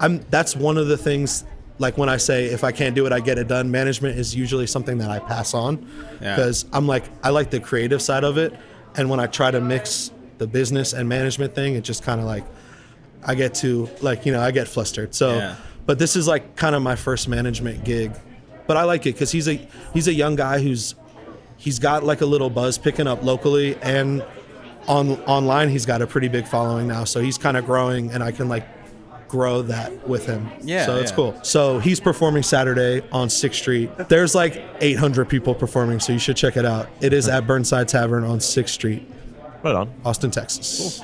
I'm 0.00 0.20
that's 0.30 0.56
one 0.56 0.78
of 0.78 0.88
the 0.88 0.96
things. 0.96 1.44
Like 1.78 1.98
when 1.98 2.08
I 2.08 2.16
say 2.16 2.46
if 2.46 2.64
I 2.64 2.72
can't 2.72 2.94
do 2.94 3.04
it, 3.04 3.12
I 3.12 3.20
get 3.20 3.36
it 3.36 3.48
done. 3.48 3.70
Management 3.70 4.18
is 4.18 4.34
usually 4.34 4.66
something 4.66 4.96
that 4.98 5.10
I 5.10 5.18
pass 5.18 5.52
on 5.52 5.86
Yeah. 6.22 6.34
because 6.36 6.64
I'm 6.72 6.86
like 6.86 7.04
I 7.22 7.30
like 7.30 7.50
the 7.50 7.60
creative 7.60 8.00
side 8.00 8.24
of 8.24 8.38
it, 8.38 8.54
and 8.96 9.10
when 9.10 9.20
I 9.20 9.26
try 9.26 9.50
to 9.50 9.60
mix 9.60 10.10
the 10.38 10.46
business 10.46 10.94
and 10.94 11.06
management 11.06 11.54
thing, 11.54 11.74
it 11.74 11.82
just 11.84 12.02
kind 12.02 12.18
of 12.18 12.26
like 12.26 12.44
I 13.24 13.34
get 13.34 13.54
to 13.56 13.88
like 14.00 14.26
you 14.26 14.32
know 14.32 14.40
I 14.40 14.50
get 14.50 14.68
flustered. 14.68 15.14
So, 15.14 15.36
Yeah. 15.36 15.56
but 15.86 15.98
this 15.98 16.16
is 16.16 16.26
like 16.28 16.56
kind 16.56 16.74
of 16.74 16.82
my 16.82 16.96
first 16.96 17.28
management 17.28 17.84
gig, 17.84 18.12
but 18.66 18.76
I 18.76 18.84
like 18.84 19.06
it 19.06 19.12
because 19.14 19.32
he's 19.32 19.48
a 19.48 19.54
he's 19.94 20.08
a 20.08 20.12
young 20.14 20.36
guy 20.36 20.60
who's 20.60 20.94
he's 21.56 21.78
got 21.78 22.04
like 22.04 22.20
a 22.20 22.26
little 22.26 22.50
buzz 22.50 22.78
picking 22.78 23.06
up 23.06 23.22
locally 23.24 23.76
and 23.82 24.24
on 24.86 25.10
online 25.24 25.68
he's 25.68 25.84
got 25.84 26.00
a 26.00 26.06
pretty 26.06 26.28
big 26.28 26.46
following 26.46 26.86
now. 26.88 27.04
So 27.04 27.20
he's 27.20 27.36
kind 27.38 27.56
of 27.56 27.66
growing 27.66 28.10
and 28.12 28.22
i 28.22 28.30
can 28.32 28.48
like 28.48 28.64
grow 29.28 29.60
that 29.60 30.08
with 30.08 30.24
him. 30.24 30.48
Yeah, 30.62 30.86
so 30.86 30.96
it's 30.96 31.10
yeah. 31.10 31.16
cool. 31.16 31.38
So 31.42 31.78
he's 31.80 32.00
performing 32.00 32.42
saturday 32.42 33.02
on 33.12 33.28
6th 33.28 33.54
street. 33.54 33.90
There's 34.08 34.34
like 34.34 34.62
800 34.80 35.28
people 35.28 35.54
performing 35.54 36.00
so 36.00 36.14
you 36.14 36.18
should 36.18 36.36
check 36.38 36.56
it 36.56 36.64
out. 36.64 36.88
It 37.02 37.12
is 37.12 37.28
at 37.28 37.46
burnside 37.46 37.88
tavern 37.88 38.24
on 38.24 38.38
6th 38.38 38.68
street. 38.70 39.06
Right 39.62 39.74
on. 39.74 39.92
austin 40.04 40.30
texas 40.30 41.02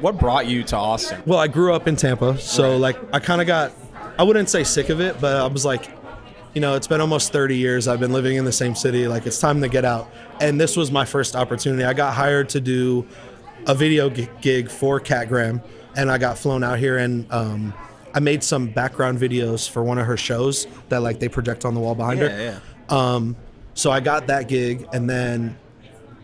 What 0.00 0.18
brought 0.18 0.46
you 0.46 0.62
to 0.64 0.76
Austin? 0.76 1.22
well 1.26 1.38
i 1.38 1.46
grew 1.48 1.72
up 1.74 1.86
in 1.88 1.96
tampa 1.96 2.38
so 2.38 2.76
like 2.76 2.96
i 3.12 3.18
kind 3.18 3.40
of 3.40 3.46
got 3.46 3.72
i 4.18 4.22
wouldn't 4.22 4.48
say 4.48 4.64
sick 4.64 4.88
of 4.88 5.00
it 5.00 5.20
but 5.20 5.36
i 5.36 5.46
was 5.46 5.64
like 5.64 5.90
you 6.54 6.60
know 6.60 6.74
it's 6.74 6.86
been 6.86 7.00
almost 7.00 7.32
30 7.32 7.56
years 7.56 7.86
i've 7.88 8.00
been 8.00 8.12
living 8.12 8.36
in 8.36 8.44
the 8.44 8.52
same 8.52 8.74
city 8.74 9.06
like 9.08 9.26
it's 9.26 9.38
time 9.38 9.60
to 9.60 9.68
get 9.68 9.84
out 9.84 10.10
and 10.40 10.60
this 10.60 10.76
was 10.76 10.90
my 10.90 11.04
first 11.04 11.36
opportunity 11.36 11.84
i 11.84 11.92
got 11.92 12.14
hired 12.14 12.48
to 12.48 12.60
do 12.60 13.06
a 13.66 13.74
video 13.74 14.08
gig 14.10 14.70
for 14.70 14.98
kat 15.00 15.28
graham 15.28 15.60
and 15.96 16.10
i 16.10 16.16
got 16.18 16.36
flown 16.38 16.64
out 16.64 16.78
here 16.78 16.96
and 16.98 17.30
um, 17.30 17.72
i 18.14 18.20
made 18.20 18.42
some 18.42 18.66
background 18.66 19.18
videos 19.18 19.68
for 19.68 19.82
one 19.84 19.98
of 19.98 20.06
her 20.06 20.16
shows 20.16 20.66
that 20.88 21.02
like 21.02 21.20
they 21.20 21.28
project 21.28 21.64
on 21.64 21.74
the 21.74 21.80
wall 21.80 21.94
behind 21.94 22.20
her 22.20 22.26
Yeah. 22.28 22.58
um, 22.88 23.36
so 23.74 23.90
I 23.92 24.00
got 24.00 24.26
that 24.26 24.48
gig, 24.48 24.86
and 24.92 25.08
then 25.08 25.56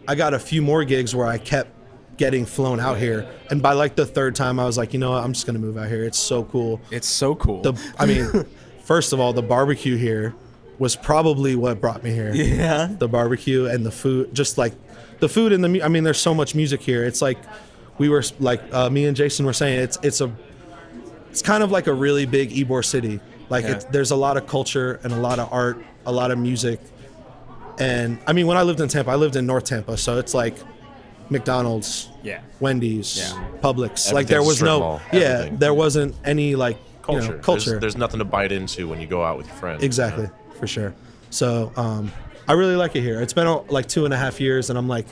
I 0.08 0.14
got 0.16 0.34
a 0.34 0.38
few 0.38 0.60
more 0.60 0.84
gigs 0.84 1.14
where 1.14 1.26
I 1.26 1.38
kept 1.38 1.70
getting 2.16 2.46
flown 2.46 2.80
out 2.80 2.98
here. 2.98 3.28
And 3.50 3.62
by 3.62 3.72
like 3.74 3.94
the 3.96 4.06
third 4.06 4.34
time, 4.34 4.58
I 4.58 4.64
was 4.64 4.78
like, 4.78 4.92
you 4.92 4.98
know 4.98 5.10
what, 5.12 5.22
I'm 5.24 5.32
just 5.32 5.46
gonna 5.46 5.58
move 5.58 5.76
out 5.76 5.88
here. 5.88 6.04
It's 6.04 6.18
so 6.18 6.44
cool. 6.44 6.80
It's 6.90 7.06
so 7.08 7.34
cool. 7.34 7.62
The, 7.62 7.80
I 7.98 8.06
mean, 8.06 8.46
first 8.82 9.12
of 9.12 9.20
all, 9.20 9.32
the 9.32 9.42
barbecue 9.42 9.96
here 9.96 10.34
was 10.78 10.94
probably 10.96 11.54
what 11.56 11.80
brought 11.80 12.02
me 12.04 12.10
here. 12.10 12.34
yeah. 12.34 12.88
The 12.98 13.08
barbecue 13.08 13.66
and 13.66 13.84
the 13.84 13.90
food, 13.90 14.34
just 14.34 14.58
like 14.58 14.72
the 15.20 15.28
food 15.28 15.52
and 15.52 15.62
the. 15.64 15.68
mu- 15.68 15.82
I 15.82 15.88
mean, 15.88 16.04
there's 16.04 16.20
so 16.20 16.34
much 16.34 16.54
music 16.54 16.80
here. 16.82 17.04
It's 17.04 17.22
like 17.22 17.38
we 17.98 18.08
were 18.08 18.22
like 18.40 18.62
uh, 18.72 18.90
me 18.90 19.06
and 19.06 19.16
Jason 19.16 19.46
were 19.46 19.52
saying. 19.54 19.80
It's 19.80 19.98
it's 20.02 20.20
a 20.20 20.30
it's 21.30 21.42
kind 21.42 21.62
of 21.62 21.70
like 21.70 21.86
a 21.86 21.92
really 21.94 22.24
big 22.26 22.50
Ybor 22.50 22.84
city. 22.84 23.20
Like 23.48 23.64
Yeah. 23.64 23.80
there's 23.90 24.10
a 24.10 24.16
lot 24.16 24.36
of 24.36 24.46
culture 24.46 25.00
and 25.04 25.12
a 25.12 25.16
lot 25.20 25.38
of 25.38 25.52
art, 25.52 25.82
a 26.06 26.12
lot 26.12 26.30
of 26.30 26.38
music. 26.38 26.80
And 27.78 28.18
I 28.26 28.32
mean, 28.32 28.46
when 28.46 28.56
I 28.56 28.62
lived 28.62 28.80
in 28.80 28.88
Tampa, 28.88 29.10
I 29.10 29.16
lived 29.16 29.36
in 29.36 29.46
North 29.46 29.64
Tampa, 29.64 29.96
so 29.98 30.18
it's 30.18 30.32
like 30.34 30.56
McDonald's, 31.30 32.08
Yeah. 32.22 32.40
Wendy's, 32.60 33.18
Yeah. 33.18 33.44
Publix. 33.60 34.12
Like 34.12 34.26
there 34.26 34.42
was 34.42 34.62
no, 34.62 34.80
mall, 34.80 35.00
yeah, 35.12 35.18
everything. 35.20 35.56
there 35.58 35.74
wasn't 35.74 36.14
any 36.24 36.54
like 36.54 36.76
you 37.08 37.14
know, 37.14 37.20
culture. 37.20 37.38
culture. 37.38 37.70
There's, 37.70 37.80
there's 37.80 37.96
nothing 37.96 38.18
to 38.18 38.24
bite 38.24 38.52
into 38.52 38.88
when 38.88 39.00
you 39.00 39.06
go 39.06 39.24
out 39.24 39.36
with 39.38 39.46
your 39.46 39.56
friends. 39.56 39.82
Exactly, 39.82 40.28
for 40.58 40.66
sure. 40.66 40.94
So 41.30 41.72
um, 41.76 42.12
I 42.48 42.52
really 42.52 42.76
like 42.76 42.96
it 42.96 43.02
here. 43.02 43.20
It's 43.20 43.32
been 43.32 43.46
uh, 43.46 43.62
like 43.68 43.86
two 43.86 44.04
and 44.04 44.14
a 44.14 44.16
half 44.16 44.40
years, 44.40 44.70
and 44.70 44.78
I'm 44.78 44.88
like, 44.88 45.06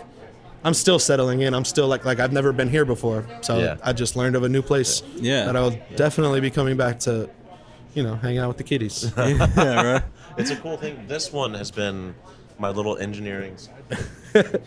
I'm 0.65 0.75
still 0.75 0.99
settling 0.99 1.43
in. 1.43 1.53
I'm 1.55 1.65
still 1.65 1.89
like 1.89 2.05
like 2.05 2.21
I've 2.21 2.33
never 2.33 2.53
been 2.53 2.69
here 2.69 2.85
before. 2.85 3.27
So 3.43 3.59
Yeah. 3.59 3.77
I 3.83 3.93
just 3.93 4.17
learned 4.17 4.35
of 4.37 4.45
a 4.45 4.49
new 4.49 4.63
place. 4.63 5.03
Yeah. 5.17 5.45
that 5.47 5.57
I'll 5.57 5.79
definitely 5.97 6.41
be 6.41 6.51
coming 6.51 6.77
back 6.77 7.01
to, 7.01 7.29
you 7.95 8.03
know, 8.03 8.15
hang 8.17 8.39
out 8.39 8.49
with 8.49 8.57
the 8.57 8.65
kiddies. 8.65 9.13
yeah, 9.17 9.93
right. 9.93 10.03
It's 10.39 10.51
a 10.51 10.57
cool 10.57 10.77
thing. 10.77 11.07
This 11.07 11.33
one 11.33 11.55
has 11.55 11.71
been 11.71 12.15
my 12.59 12.71
little 12.71 12.97
engineering. 12.99 13.57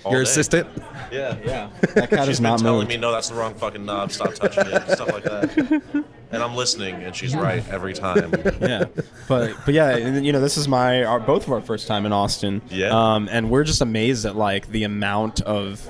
all 0.05 0.11
Your 0.11 0.23
day. 0.23 0.29
assistant. 0.29 0.67
Yeah. 1.11 1.37
Yeah, 1.43 1.69
that 1.95 2.09
cat 2.09 2.19
She's 2.25 2.35
is 2.35 2.39
been 2.39 2.43
not 2.51 2.59
telling 2.59 2.79
moved. 2.79 2.89
me, 2.89 2.97
no, 2.97 3.11
that's 3.11 3.29
the 3.29 3.35
wrong 3.35 3.53
fucking 3.55 3.85
knob. 3.85 4.11
Stop 4.11 4.33
touching 4.35 4.65
it. 4.67 4.89
Stuff 4.91 5.11
like 5.11 5.23
that. 5.23 6.05
And 6.31 6.43
I'm 6.43 6.55
listening, 6.55 6.95
and 7.03 7.15
she's 7.15 7.35
right 7.35 7.67
every 7.69 7.93
time. 7.93 8.33
yeah, 8.61 8.85
but 9.27 9.53
but 9.65 9.73
yeah, 9.73 9.95
and, 9.95 10.25
you 10.25 10.31
know, 10.33 10.41
this 10.41 10.57
is 10.57 10.67
my 10.67 11.03
our, 11.03 11.19
both 11.19 11.47
of 11.47 11.53
our 11.53 11.61
first 11.61 11.87
time 11.87 12.05
in 12.05 12.11
Austin. 12.13 12.61
Yeah. 12.69 12.89
Um, 12.89 13.29
and 13.31 13.49
we're 13.49 13.63
just 13.63 13.81
amazed 13.81 14.25
at 14.25 14.35
like 14.35 14.67
the 14.67 14.83
amount 14.83 15.41
of 15.41 15.89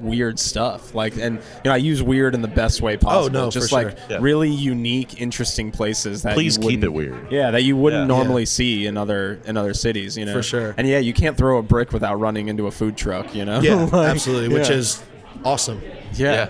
weird 0.00 0.38
stuff. 0.38 0.94
Like, 0.94 1.16
and 1.16 1.36
you 1.36 1.42
know, 1.66 1.72
I 1.72 1.76
use 1.76 2.02
weird 2.02 2.34
in 2.34 2.42
the 2.42 2.48
best 2.48 2.80
way 2.82 2.96
possible. 2.96 3.36
Oh 3.38 3.44
no, 3.44 3.50
just 3.50 3.70
for 3.70 3.76
like 3.76 3.90
sure. 3.98 4.06
Yeah. 4.10 4.18
really 4.20 4.50
unique, 4.50 5.20
interesting 5.20 5.70
places 5.70 6.22
that 6.22 6.34
Please 6.34 6.56
you 6.58 6.68
keep 6.68 6.84
it 6.84 6.92
weird. 6.92 7.30
Yeah, 7.30 7.50
that 7.50 7.62
you 7.62 7.76
wouldn't 7.76 8.02
Yeah. 8.02 8.16
normally 8.16 8.42
Yeah. 8.42 8.46
see 8.46 8.86
in 8.86 8.96
other 8.96 9.38
in 9.44 9.56
other 9.56 9.74
cities. 9.74 10.16
You 10.16 10.24
know, 10.26 10.32
For 10.34 10.42
sure. 10.42 10.74
And 10.76 10.86
yeah, 10.88 10.98
you 10.98 11.12
can't 11.12 11.36
throw 11.36 11.58
a 11.58 11.62
brick 11.62 11.92
without 11.92 12.18
running 12.20 12.48
into 12.48 12.66
a 12.66 12.70
food 12.70 12.96
truck. 12.96 13.34
You 13.34 13.44
know. 13.44 13.60
Yeah, 13.60 13.74
Like, 13.92 14.08
absolutely, 14.10 14.48
which 14.54 14.70
is 14.70 15.02
awesome. 15.44 15.80
yeah. 16.14 16.32
Yeah. 16.32 16.48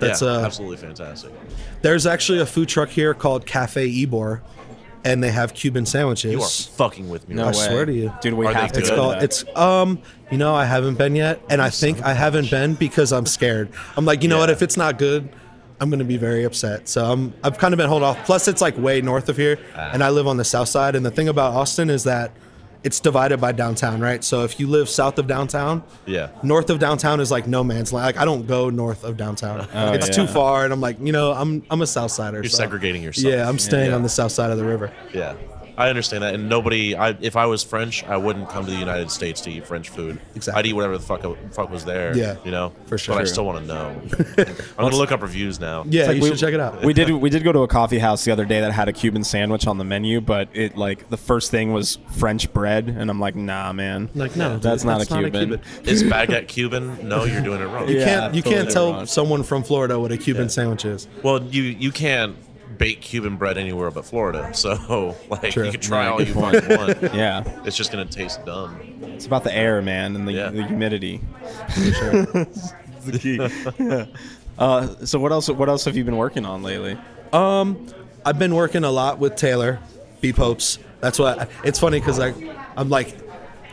That's, 0.00 0.20
yeah, 0.20 0.28
uh, 0.28 0.40
absolutely 0.40 0.78
fantastic. 0.78 1.30
There's 1.82 2.06
actually 2.06 2.40
a 2.40 2.46
food 2.46 2.68
truck 2.68 2.88
here 2.88 3.14
called 3.14 3.46
Cafe 3.46 3.88
Ybor, 3.88 4.40
and 5.04 5.22
they 5.22 5.30
have 5.30 5.54
Cuban 5.54 5.84
sandwiches. 5.86 6.32
You 6.32 6.42
are 6.42 6.48
fucking 6.76 7.08
with 7.08 7.28
me. 7.28 7.34
No 7.34 7.44
I 7.44 7.46
way. 7.48 7.52
swear 7.52 7.84
to 7.86 7.92
you. 7.92 8.12
dude. 8.20 8.34
We 8.34 8.46
Are 8.46 8.52
have 8.54 8.72
to 8.72 8.80
It's 8.80 8.90
go 8.90 8.96
called. 8.96 9.14
that. 9.14 9.22
It's 9.24 9.44
um. 9.56 10.00
You 10.30 10.38
know, 10.38 10.54
I 10.54 10.64
haven't 10.64 10.94
been 10.96 11.14
yet, 11.14 11.40
and 11.50 11.60
I 11.60 11.68
think 11.68 12.00
I 12.02 12.14
haven't 12.14 12.50
been 12.50 12.74
because 12.74 13.12
I'm 13.12 13.26
scared. 13.26 13.68
I'm 13.96 14.04
like, 14.06 14.22
you 14.22 14.28
know 14.30 14.38
what? 14.38 14.48
If 14.48 14.62
it's 14.62 14.76
not 14.78 14.96
good, 14.98 15.28
I'm 15.80 15.90
gonna 15.90 16.04
be 16.04 16.16
very 16.16 16.44
upset. 16.44 16.88
So 16.88 17.04
I'm. 17.04 17.34
I've 17.44 17.58
kind 17.58 17.74
of 17.74 17.78
been 17.78 17.88
holding 17.88 18.08
off. 18.08 18.24
Plus, 18.24 18.48
it's 18.48 18.62
like 18.62 18.76
way 18.78 19.00
north 19.02 19.28
of 19.28 19.36
here, 19.36 19.58
Ah. 19.76 19.90
and 19.92 20.02
I 20.02 20.08
live 20.10 20.26
on 20.26 20.36
the 20.38 20.44
south 20.44 20.68
side. 20.68 20.94
And 20.96 21.04
the 21.04 21.10
thing 21.10 21.28
about 21.28 21.52
Austin 21.54 21.90
is 21.90 22.04
that 22.04 22.30
it's 22.84 22.98
divided 23.00 23.40
by 23.40 23.52
downtown, 23.52 24.00
right? 24.00 24.24
So 24.24 24.42
if 24.44 24.58
you 24.58 24.66
live 24.66 24.88
south 24.88 25.18
of 25.18 25.26
downtown, 25.26 25.82
Yeah. 26.06 26.28
north 26.42 26.68
of 26.70 26.78
downtown 26.78 27.20
is 27.20 27.30
like 27.30 27.46
no 27.46 27.62
man's 27.62 27.92
land. 27.92 28.06
Like 28.06 28.16
I 28.16 28.24
don't 28.24 28.46
go 28.46 28.70
north 28.70 29.04
of 29.04 29.16
downtown. 29.16 29.68
Oh, 29.72 29.92
it's 29.92 30.08
yeah. 30.08 30.14
too 30.14 30.26
far, 30.26 30.64
and 30.64 30.72
I'm 30.72 30.80
like, 30.80 30.96
you 31.00 31.12
know, 31.12 31.32
I'm 31.32 31.62
I'm 31.70 31.80
a 31.82 31.86
south 31.86 32.10
sider. 32.10 32.38
You're 32.38 32.50
so- 32.50 32.56
segregating 32.58 33.02
yourself. 33.02 33.32
Yeah, 33.32 33.48
I'm 33.48 33.58
staying 33.58 33.90
Yeah. 33.90 33.96
on 33.96 34.02
the 34.02 34.08
south 34.08 34.32
side 34.32 34.50
of 34.50 34.58
the 34.58 34.64
river. 34.64 34.90
Yeah. 35.14 35.34
I 35.76 35.88
understand 35.88 36.22
that, 36.22 36.34
and 36.34 36.48
nobody. 36.48 36.94
I, 36.94 37.10
if 37.20 37.34
I 37.36 37.46
was 37.46 37.62
French, 37.64 38.04
I 38.04 38.16
wouldn't 38.16 38.48
come 38.50 38.64
to 38.66 38.70
the 38.70 38.76
United 38.78 39.10
States 39.10 39.40
to 39.42 39.50
eat 39.50 39.66
French 39.66 39.88
food. 39.88 40.20
Exactly. 40.34 40.58
I'd 40.58 40.66
eat 40.66 40.72
whatever 40.74 40.98
the 40.98 41.04
fuck 41.04 41.22
fuck 41.52 41.70
was 41.70 41.84
there. 41.84 42.16
Yeah, 42.16 42.36
you 42.44 42.50
know, 42.50 42.72
for 42.86 42.98
sure. 42.98 43.14
But 43.14 43.22
I 43.22 43.24
still 43.24 43.44
want 43.46 43.60
to 43.60 43.66
know. 43.66 44.02
I'm 44.38 44.84
gonna 44.84 44.96
look 44.96 45.12
up 45.12 45.22
reviews 45.22 45.58
now. 45.60 45.84
Yeah, 45.88 46.06
like 46.06 46.16
you 46.16 46.22
we- 46.22 46.28
should 46.28 46.38
check 46.38 46.54
it 46.54 46.60
out. 46.60 46.84
we 46.84 46.92
did 46.92 47.10
we 47.10 47.30
did 47.30 47.42
go 47.44 47.52
to 47.52 47.60
a 47.60 47.68
coffee 47.68 47.98
house 47.98 48.24
the 48.24 48.32
other 48.32 48.44
day 48.44 48.60
that 48.60 48.72
had 48.72 48.88
a 48.88 48.92
Cuban 48.92 49.24
sandwich 49.24 49.66
on 49.66 49.78
the 49.78 49.84
menu, 49.84 50.20
but 50.20 50.48
it 50.52 50.76
like 50.76 51.08
the 51.10 51.16
first 51.16 51.50
thing 51.50 51.72
was 51.72 51.98
French 52.18 52.52
bread, 52.52 52.88
and 52.88 53.10
I'm 53.10 53.18
like, 53.20 53.34
nah, 53.36 53.72
man, 53.72 54.10
Like, 54.14 54.36
no, 54.36 54.54
dude, 54.54 54.62
that's, 54.62 54.84
not, 54.84 54.98
that's 54.98 55.10
a 55.10 55.14
not 55.14 55.24
a 55.24 55.30
Cuban. 55.30 55.48
Cuban. 55.60 55.86
Is 55.88 56.02
baguette 56.02 56.48
Cuban? 56.48 57.08
No, 57.08 57.24
you're 57.24 57.40
doing 57.42 57.60
it 57.62 57.66
wrong. 57.66 57.88
You 57.88 57.98
Yeah, 57.98 58.04
can't 58.04 58.34
you 58.34 58.42
totally 58.42 58.62
can't 58.62 58.70
tell 58.72 58.92
wrong. 58.92 59.06
someone 59.06 59.42
from 59.42 59.62
Florida 59.62 59.98
what 59.98 60.12
a 60.12 60.16
Cuban 60.18 60.42
Yeah. 60.44 60.48
sandwich 60.48 60.84
is. 60.84 61.08
Well, 61.22 61.42
you 61.44 61.62
you 61.62 61.90
can't 61.92 62.36
bake 62.78 63.00
Cuban 63.00 63.36
bread 63.36 63.58
anywhere 63.58 63.90
but 63.90 64.04
Florida. 64.04 64.52
So 64.54 65.16
like 65.28 65.52
True. 65.52 65.64
you 65.66 65.72
can 65.72 65.80
try 65.80 66.04
Yeah, 66.04 66.10
all 66.12 66.22
you 66.22 66.34
point. 66.34 66.56
fucking 66.64 66.76
want. 66.76 67.14
Yeah, 67.14 67.42
It's 67.64 67.76
just 67.76 67.90
gonna 67.92 68.04
taste 68.04 68.44
dumb. 68.44 68.78
it's 69.02 69.26
about 69.26 69.44
the 69.44 69.54
air, 69.54 69.80
man, 69.82 70.16
and 70.16 70.26
the, 70.26 70.32
Yeah. 70.32 70.50
the 70.50 70.64
humidity. 70.64 71.20
The 73.04 73.18
key. 73.18 74.06
uh, 74.58 74.86
so 75.04 75.18
what 75.18 75.32
else? 75.32 75.48
What 75.48 75.68
else 75.68 75.84
have 75.86 75.96
you 75.96 76.04
been 76.04 76.16
working 76.16 76.46
on 76.46 76.62
lately? 76.62 76.96
Um, 77.32 77.86
I've 78.24 78.38
been 78.38 78.54
working 78.54 78.84
a 78.84 78.90
lot 78.92 79.18
with 79.18 79.34
Taylor, 79.34 79.80
B 80.20 80.32
Popes. 80.32 80.78
That's 81.00 81.18
what 81.18 81.50
it's 81.64 81.80
funny 81.80 81.98
because 81.98 82.20
I 82.20 82.32
I'm 82.76 82.88
like 82.88 83.16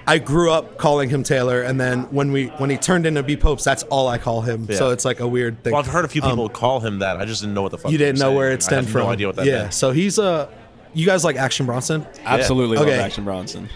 I 0.10 0.18
grew 0.18 0.50
up 0.50 0.80
calling 0.80 1.08
him 1.08 1.22
Taylor, 1.22 1.62
and 1.62 1.80
then 1.80 2.02
when 2.06 2.32
we 2.32 2.48
when 2.58 2.72
he 2.72 2.78
turned 2.78 3.06
into 3.06 3.22
B 3.22 3.38
Popes, 3.38 3.64
that's 3.64 3.84
all 3.84 4.08
I 4.08 4.18
call 4.18 4.42
him. 4.42 4.66
So 4.74 4.90
it's 4.90 5.06
like 5.06 5.20
a 5.20 5.28
weird 5.28 5.64
thing. 5.64 5.72
Well, 5.72 5.84
I've 5.84 5.88
heard 5.88 6.04
a 6.04 6.08
few 6.08 6.24
people 6.24 6.50
call 6.50 6.80
him 6.80 6.98
that. 7.00 7.18
I 7.18 7.26
just 7.26 7.42
didn't 7.42 7.54
know 7.54 7.62
what 7.62 7.70
the 7.70 7.78
fuck. 7.78 7.86
Um, 7.86 7.92
you 7.92 8.00
didn't 8.00 8.18
know 8.18 8.30
saying. 8.30 8.36
where 8.38 8.52
it 8.52 8.64
stemmed 8.64 8.90
from. 8.90 9.02
No 9.02 9.10
idea 9.10 9.28
what 9.28 9.36
that 9.36 9.46
yeah. 9.46 9.58
meant. 9.64 9.74
So 9.76 9.92
he's 9.92 10.18
a. 10.18 10.50
You 10.96 11.06
guys 11.06 11.24
like 11.24 11.36
Action 11.36 11.68
Bronson? 11.68 12.08
Absolutely 12.26 12.80
Okay. 12.80 12.98
love 12.98 13.06
Action 13.06 13.24
Bronson. 13.24 13.70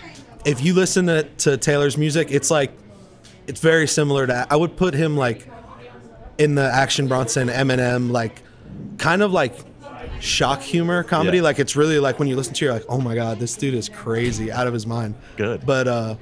if 0.43 0.63
you 0.63 0.73
listen 0.73 1.05
to, 1.05 1.21
to 1.21 1.55
Taylor's 1.57 1.99
music, 1.99 2.31
it's 2.31 2.49
like 2.49 2.71
it's 3.45 3.59
very 3.59 3.85
similar 3.85 4.25
to. 4.25 4.47
I 4.49 4.55
would 4.55 4.75
put 4.75 4.95
him 4.95 5.15
like 5.15 5.47
in 6.39 6.55
the 6.55 6.65
Action 6.65 7.07
Bronson, 7.07 7.49
Eminem, 7.49 8.09
like 8.09 8.41
kind 8.97 9.21
of 9.21 9.31
like 9.31 9.55
shock 10.23 10.61
humor 10.61 11.03
comedy. 11.03 11.37
Yeah. 11.37 11.43
Like 11.43 11.59
it's 11.59 11.75
really 11.75 11.99
like 11.99 12.17
when 12.17 12.27
you 12.27 12.35
listen 12.35 12.53
to, 12.53 12.65
it, 12.65 12.67
you're 12.67 12.73
like, 12.73 12.85
oh 12.87 12.99
my 12.99 13.13
god, 13.13 13.39
this 13.39 13.55
dude 13.55 13.73
is 13.73 13.89
crazy, 13.89 14.51
out 14.51 14.67
of 14.67 14.73
his 14.73 14.87
mind. 14.87 15.15
Good. 15.35 15.65
But 15.65 15.87
uh, 15.87 16.15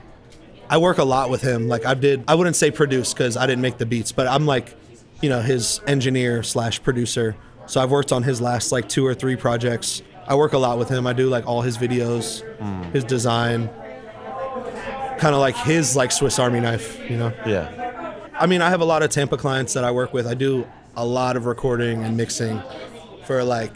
I 0.69 0.77
work 0.79 0.97
a 0.97 1.03
lot 1.03 1.29
with 1.29 1.41
him. 1.41 1.67
Like 1.67 1.85
I 1.85 1.93
did, 1.93 2.23
I 2.27 2.35
wouldn't 2.35 2.55
say 2.55 2.71
produce 2.71 3.13
because 3.13 3.37
I 3.37 3.45
didn't 3.45 3.61
make 3.61 3.77
the 3.77 3.85
beats, 3.85 4.11
but 4.11 4.27
I'm 4.27 4.45
like, 4.45 4.75
you 5.21 5.29
know, 5.29 5.41
his 5.41 5.79
engineer 5.85 6.41
slash 6.41 6.81
producer. 6.81 7.35
So 7.67 7.81
I've 7.81 7.91
worked 7.91 8.11
on 8.11 8.23
his 8.23 8.41
last 8.41 8.71
like 8.71 8.89
two 8.89 9.05
or 9.05 9.13
three 9.13 9.35
projects. 9.35 10.01
I 10.27 10.35
work 10.35 10.53
a 10.53 10.57
lot 10.57 10.79
with 10.79 10.89
him. 10.89 11.05
I 11.05 11.13
do 11.13 11.27
like 11.27 11.45
all 11.45 11.61
his 11.61 11.77
videos, 11.77 12.43
his 12.91 13.03
design, 13.03 13.69
kind 15.19 15.35
of 15.35 15.41
like 15.41 15.55
his 15.55 15.95
like 15.95 16.11
Swiss 16.11 16.39
Army 16.39 16.59
knife, 16.59 16.99
you 17.09 17.17
know. 17.17 17.31
Yeah. 17.45 18.15
I 18.33 18.47
mean, 18.47 18.61
I 18.61 18.69
have 18.69 18.81
a 18.81 18.85
lot 18.85 19.03
of 19.03 19.11
Tampa 19.11 19.37
clients 19.37 19.73
that 19.73 19.83
I 19.83 19.91
work 19.91 20.13
with. 20.13 20.25
I 20.25 20.33
do 20.33 20.67
a 20.95 21.05
lot 21.05 21.37
of 21.37 21.45
recording 21.45 22.03
and 22.03 22.17
mixing 22.17 22.61
for 23.25 23.43
like 23.43 23.73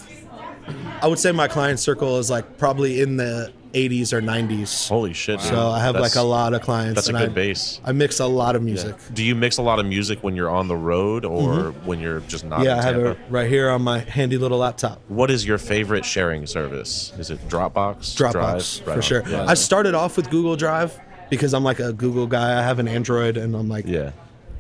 I 1.02 1.08
would 1.08 1.20
say 1.20 1.32
my 1.32 1.48
client 1.48 1.80
circle 1.80 2.18
is 2.18 2.30
like 2.30 2.58
probably 2.58 3.02
in 3.02 3.18
the 3.18 3.54
80s 3.74 4.14
or 4.14 4.22
90s. 4.22 4.88
Holy 4.88 5.14
shit. 5.14 5.42
So 5.42 5.70
I 5.70 5.80
have 5.80 5.94
That's- 5.94 6.16
like 6.16 6.24
a 6.24 6.26
lot 6.26 6.54
of 6.54 6.62
clients. 6.62 6.96
That's 6.96 7.10
a 7.10 7.12
good 7.12 7.32
I, 7.32 7.34
base. 7.34 7.82
I 7.84 7.92
mix 7.92 8.20
a 8.22 8.26
lot 8.26 8.56
of 8.56 8.64
music. 8.64 8.96
Do 9.14 9.24
you 9.24 9.36
mix 9.36 9.58
a 9.58 9.62
lot 9.62 9.80
of 9.80 9.86
music 9.86 10.24
when 10.24 10.36
you're 10.36 10.50
on 10.50 10.70
the 10.70 10.78
road 10.78 11.26
or 11.26 11.72
when 11.84 12.00
you're 12.00 12.22
just 12.22 12.46
not 12.46 12.56
Mm-hmm. 12.60 12.66
Yeah, 12.66 12.78
I 12.78 12.82
have 12.84 12.98
it 12.98 13.18
right 13.30 13.50
here 13.50 13.70
on 13.70 13.82
my 13.82 14.00
handy 14.00 14.38
little 14.38 14.60
laptop. 14.60 15.02
What 15.10 15.30
is 15.30 15.46
your 15.46 15.58
favorite 15.58 16.06
sharing 16.06 16.48
service? 16.48 17.12
Is 17.20 17.30
it 17.32 17.46
Dropbox? 17.50 18.16
Dropbox 18.16 18.32
Drive? 18.32 18.54
Right 18.54 18.82
for 18.86 18.92
on. 18.92 19.02
sure. 19.02 19.24
Yeah. 19.28 19.46
I 19.46 19.56
started 19.56 19.94
off 19.94 20.16
with 20.16 20.30
Google 20.30 20.56
Drive 20.56 20.98
because 21.30 21.54
I'm 21.54 21.66
like 21.66 21.80
a 21.82 21.92
Google 21.92 22.28
guy. 22.28 22.58
I 22.58 22.62
have 22.62 22.80
an 22.80 22.88
Android 22.88 23.36
and 23.36 23.56
I'm 23.56 23.68
like 23.68 23.86
yeah. 23.86 24.12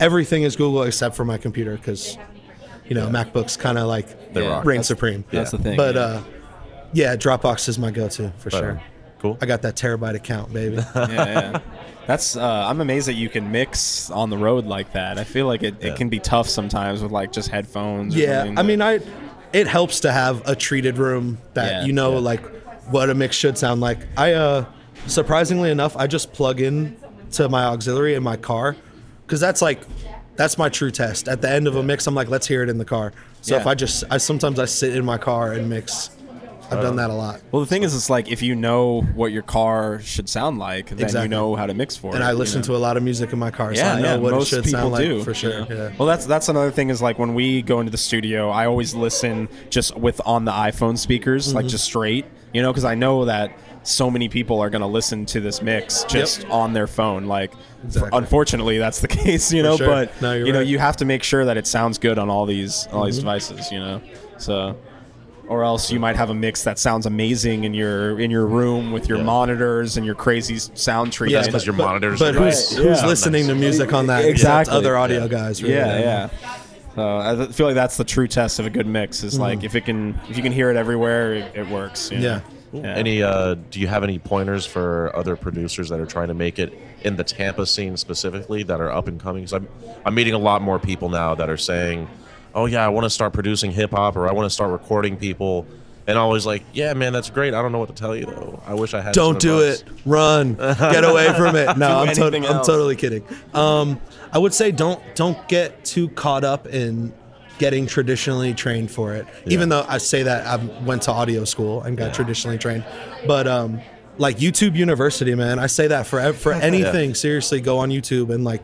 everything 0.01 0.43
is 0.43 0.57
Google 0.57 0.83
except 0.83 1.15
for 1.15 1.24
my 1.24 1.38
computer 1.38 1.77
because 1.77 2.17
you 2.87 2.95
know 2.95 3.07
MacBooks 3.07 3.57
kind 3.57 3.77
of 3.77 3.87
like 3.87 4.33
They 4.33 4.43
Yeah. 4.43 4.49
rock. 4.49 4.65
reign 4.65 4.77
That's- 4.77 4.87
supreme. 4.87 5.23
That's 5.31 5.51
the 5.51 5.57
thing. 5.57 5.77
But 5.77 5.95
yeah. 5.95 6.01
uh, 6.01 6.21
yeah, 6.93 7.15
Dropbox 7.15 7.67
is 7.69 7.77
my 7.79 7.91
go-to 7.91 8.31
for 8.37 8.49
Right 8.49 8.59
sure. 8.59 8.71
on. 8.71 8.79
Cool. 9.19 9.37
I 9.41 9.45
got 9.45 9.61
that 9.63 9.75
terabyte 9.75 10.13
account, 10.15 10.53
baby. 10.53 10.75
yeah, 10.95 11.09
yeah. 11.09 11.59
That's 12.05 12.35
uh, 12.37 12.65
I'm 12.69 12.79
amazed 12.81 13.07
that 13.07 13.13
you 13.15 13.27
can 13.29 13.51
mix 13.51 14.09
on 14.11 14.29
the 14.29 14.37
road 14.37 14.65
like 14.65 14.93
that. 14.93 15.17
I 15.17 15.23
feel 15.23 15.47
like 15.47 15.63
it, 15.63 15.75
Yeah. 15.81 15.87
it 15.89 15.95
can 15.95 16.09
be 16.09 16.19
tough 16.19 16.47
sometimes 16.47 17.01
with 17.01 17.11
like 17.11 17.31
just 17.31 17.49
headphones. 17.49 18.15
Or 18.15 18.19
yeah, 18.19 18.43
I 18.43 18.53
but- 18.53 18.65
mean, 18.65 18.81
I 18.81 18.99
it 19.53 19.67
helps 19.67 20.01
to 20.01 20.11
have 20.11 20.47
a 20.47 20.55
treated 20.55 20.97
room 20.97 21.37
that 21.53 21.71
Yeah, 21.71 21.85
you 21.85 21.93
know 21.93 22.13
yeah. 22.13 22.19
like 22.19 22.41
what 22.91 23.09
a 23.09 23.15
mix 23.15 23.35
should 23.35 23.57
sound 23.57 23.81
like. 23.81 23.99
I 24.17 24.33
uh 24.33 24.65
surprisingly 25.07 25.71
enough, 25.71 25.95
I 25.97 26.07
just 26.07 26.33
plug 26.33 26.59
in 26.61 26.95
to 27.31 27.49
my 27.49 27.63
auxiliary 27.65 28.13
in 28.15 28.21
my 28.23 28.37
car 28.37 28.75
cuz 29.27 29.39
that's 29.39 29.61
like 29.61 29.79
that's 30.35 30.57
my 30.57 30.69
true 30.69 30.91
test. 30.91 31.27
At 31.27 31.41
the 31.41 31.49
end 31.49 31.67
of 31.67 31.75
a 31.75 31.83
mix, 31.83 32.07
I'm 32.07 32.15
like, 32.15 32.27
let's 32.29 32.47
hear 32.47 32.63
it 32.63 32.69
in 32.69 32.77
the 32.77 32.85
car. 32.85 33.13
So 33.41 33.55
if 33.55 33.67
I 33.67 33.75
just 33.75 34.03
I 34.09 34.17
sometimes 34.17 34.59
I 34.59 34.65
sit 34.65 34.95
in 34.95 35.05
my 35.05 35.17
car 35.17 35.53
and 35.53 35.69
mix. 35.69 36.11
I've 36.71 36.81
done 36.81 36.95
that 36.95 37.11
a 37.11 37.13
lot. 37.13 37.41
Well, 37.51 37.59
the 37.59 37.67
thing 37.67 37.83
is, 37.83 37.93
it's 37.93 38.09
like 38.09 38.27
if 38.31 38.41
you 38.41 38.55
know 38.55 39.01
what 39.13 39.31
your 39.31 39.43
car 39.43 39.99
should 40.01 40.27
sound 40.27 40.57
like, 40.57 40.89
then 40.89 40.99
Exactly. 40.99 41.21
you 41.25 41.27
know 41.29 41.55
how 41.55 41.67
to 41.67 41.75
mix 41.75 41.95
for 41.95 42.07
it. 42.11 42.15
And 42.15 42.23
I 42.23 42.31
you 42.31 42.37
listen 42.37 42.61
know? 42.61 42.65
to 42.65 42.75
a 42.75 42.77
lot 42.77 42.97
of 42.97 43.03
music 43.03 43.31
in 43.31 43.37
my 43.37 43.51
car, 43.51 43.75
so 43.75 43.81
Yeah, 43.83 43.93
I 43.93 44.01
know 44.01 44.15
yeah, 44.15 44.17
what 44.17 44.33
it 44.33 44.35
most 44.37 44.49
should 44.49 44.63
people 44.63 44.79
sound 44.79 44.91
like 44.93 45.03
do 45.03 45.23
for 45.23 45.35
sure. 45.35 45.59
you 45.59 45.59
know? 45.59 45.67
Yeah. 45.69 45.91
Well, 45.99 46.07
that's 46.07 46.25
that's 46.25 46.49
another 46.49 46.71
thing 46.71 46.89
is 46.89 47.03
like 47.03 47.19
when 47.19 47.35
we 47.35 47.61
go 47.61 47.81
into 47.81 47.91
the 47.91 47.99
studio, 47.99 48.49
I 48.49 48.65
always 48.65 48.95
listen 48.95 49.47
just 49.69 49.95
with 49.95 50.19
on 50.25 50.45
the 50.45 50.51
iPhone 50.51 50.97
speakers, 50.97 51.49
Mm-hmm. 51.49 51.55
like 51.57 51.67
just 51.67 51.85
straight, 51.85 52.25
you 52.51 52.63
know, 52.63 52.71
because 52.73 52.83
I 52.83 52.95
know 52.95 53.25
that 53.25 53.51
so 53.85 54.09
many 54.11 54.27
people 54.27 54.59
are 54.59 54.69
going 54.69 54.81
to 54.81 54.87
listen 54.87 55.25
to 55.27 55.39
this 55.39 55.61
mix 55.61 56.03
just 56.05 56.45
on 56.49 56.73
their 56.73 56.87
phone. 56.87 57.25
Like, 57.25 57.53
Exactly. 57.83 58.09
unfortunately, 58.17 58.77
that's 58.79 58.99
the 58.99 59.07
case, 59.23 59.53
you 59.53 59.61
know. 59.63 59.77
sure. 59.77 59.87
But 59.87 60.21
No, 60.21 60.33
you're 60.33 60.47
you 60.47 60.53
know. 60.53 60.59
Mm-hmm. 60.61 60.69
you 60.69 60.79
have 60.79 60.97
to 60.97 61.05
make 61.05 61.23
sure 61.23 61.45
that 61.45 61.55
it 61.55 61.67
sounds 61.67 61.97
good 61.97 62.17
on 62.19 62.29
all 62.29 62.45
these 62.45 62.87
all 62.91 63.05
these 63.05 63.19
devices, 63.19 63.71
you 63.71 63.79
know. 63.79 64.01
So. 64.37 64.75
Or 65.47 65.63
else 65.63 65.91
you 65.91 65.99
might 65.99 66.15
have 66.15 66.31
a 66.31 66.33
mix 66.33 66.63
that 66.63 66.79
sounds 66.79 67.05
amazing 67.05 67.65
in 67.65 67.75
your 67.75 68.19
in 68.19 68.31
your 68.31 68.47
room 68.47 68.91
with 68.91 69.07
your 69.07 69.19
Yeah. 69.19 69.25
monitors 69.25 69.95
and 69.95 70.03
your 70.03 70.15
crazy 70.15 70.57
sound 70.57 71.13
treatment. 71.13 71.43
Yeah, 71.43 71.47
because 71.47 71.67
your 71.67 71.75
but, 71.75 71.85
monitors 71.85 72.17
But 72.17 72.35
are 72.35 72.39
who's 72.39 72.73
right. 72.75 72.83
who's 72.87 73.01
Yeah. 73.01 73.05
listening 73.05 73.45
to 73.49 73.53
music 73.53 73.93
on 73.93 74.07
that? 74.07 74.25
Exactly. 74.25 74.61
Except 74.61 74.75
other 74.75 74.97
audio 74.97 75.21
Yeah. 75.21 75.27
guys. 75.27 75.61
Really. 75.61 75.75
Yeah, 75.75 75.99
yeah. 75.99 76.29
So 76.95 77.17
I 77.17 77.45
feel 77.51 77.67
like 77.67 77.75
that's 77.75 77.95
the 77.97 78.03
true 78.03 78.27
test 78.27 78.57
of 78.57 78.65
a 78.65 78.71
good 78.71 78.87
mix. 78.87 79.23
Is 79.23 79.37
like 79.37 79.63
if 79.63 79.75
it 79.75 79.85
can, 79.85 80.19
if 80.27 80.35
you 80.35 80.41
can 80.41 80.51
hear 80.51 80.71
it 80.71 80.77
everywhere, 80.77 81.35
it, 81.35 81.51
it 81.53 81.69
works. 81.69 82.09
you 82.11 82.17
know? 82.17 82.23
Yeah. 82.23 82.39
Yeah. 82.84 82.94
Any? 82.96 83.24
Uh, 83.24 83.55
do 83.72 83.79
you 83.79 83.88
have 83.88 84.03
any 84.03 84.20
pointers 84.20 84.65
for 84.65 85.12
other 85.15 85.36
producers 85.36 85.89
that 85.89 86.00
are 86.00 86.05
trying 86.05 86.27
to 86.29 86.34
make 86.34 86.60
it 86.60 86.74
in 87.03 87.15
the 87.15 87.24
Tampa 87.24 87.65
scene 87.65 87.98
specifically 87.98 88.63
that 88.63 88.79
are 88.82 88.91
up 88.91 89.08
and 89.08 89.20
coming? 89.20 89.44
Because 89.44 89.53
I'm 89.53 89.67
I'm 90.05 90.15
meeting 90.15 90.34
a 90.34 90.39
lot 90.39 90.62
more 90.62 90.79
people 90.79 91.10
now 91.10 91.36
that 91.36 91.50
are 91.50 91.58
saying, 91.58 92.08
"Oh 92.53 92.65
yeah, 92.65 92.86
I 92.86 92.89
want 92.89 93.05
to 93.05 93.10
start 93.10 93.34
producing 93.34 93.72
hip 93.72 93.91
hop 93.91 94.15
or 94.15 94.27
I 94.27 94.34
want 94.34 94.46
to 94.46 94.50
start 94.50 94.72
recording 94.72 95.17
people." 95.17 95.65
And 96.08 96.20
always 96.20 96.46
like, 96.46 96.63
"Yeah, 96.72 96.94
man, 96.94 97.13
that's 97.13 97.32
great. 97.32 97.55
I 97.55 97.62
don't 97.63 97.72
know 97.72 97.79
what 97.79 97.89
to 97.89 97.96
tell 97.96 98.15
you 98.15 98.25
though. 98.25 98.62
I 98.67 98.75
wish 98.75 98.94
I 98.94 99.01
had." 99.01 99.13
Don't 99.13 99.41
some 99.41 99.50
do 99.50 99.62
advice." 99.62 99.82
it. 99.82 99.88
Run. 100.05 100.53
Get 100.53 101.03
away 101.10 101.34
from 101.34 101.55
it. 101.55 101.77
No, 101.77 102.01
I'm, 102.01 102.13
to- 102.13 102.25
I'm 102.25 102.63
totally 102.63 102.96
kidding. 102.96 103.24
Um, 103.55 104.00
I 104.32 104.38
would 104.38 104.53
say 104.53 104.72
don't 104.72 105.01
don't 105.15 105.48
get 105.48 105.84
too 105.84 106.10
caught 106.10 106.44
up 106.44 106.67
in 106.67 107.12
getting 107.57 107.88
traditionally 107.88 108.53
trained 108.53 108.91
for 108.91 109.13
it. 109.13 109.25
Even 109.45 109.69
though 109.69 109.85
I 109.88 109.97
say 109.97 110.24
that 110.24 110.45
I 110.45 110.63
went 110.83 111.03
to 111.03 111.12
audio 111.12 111.45
school 111.45 111.81
and 111.81 111.97
got 111.97 112.13
traditionally 112.13 112.57
trained, 112.57 112.85
but 113.27 113.47
um, 113.47 113.81
like 114.17 114.38
YouTube 114.38 114.75
University, 114.75 115.35
man, 115.35 115.59
I 115.59 115.67
say 115.67 115.88
that 115.88 116.07
for 116.07 116.33
for 116.33 116.53
anything. 116.53 117.15
Seriously, 117.15 117.62
go 117.62 117.79
on 117.79 117.89
YouTube 117.89 118.33
and 118.33 118.43
like 118.43 118.63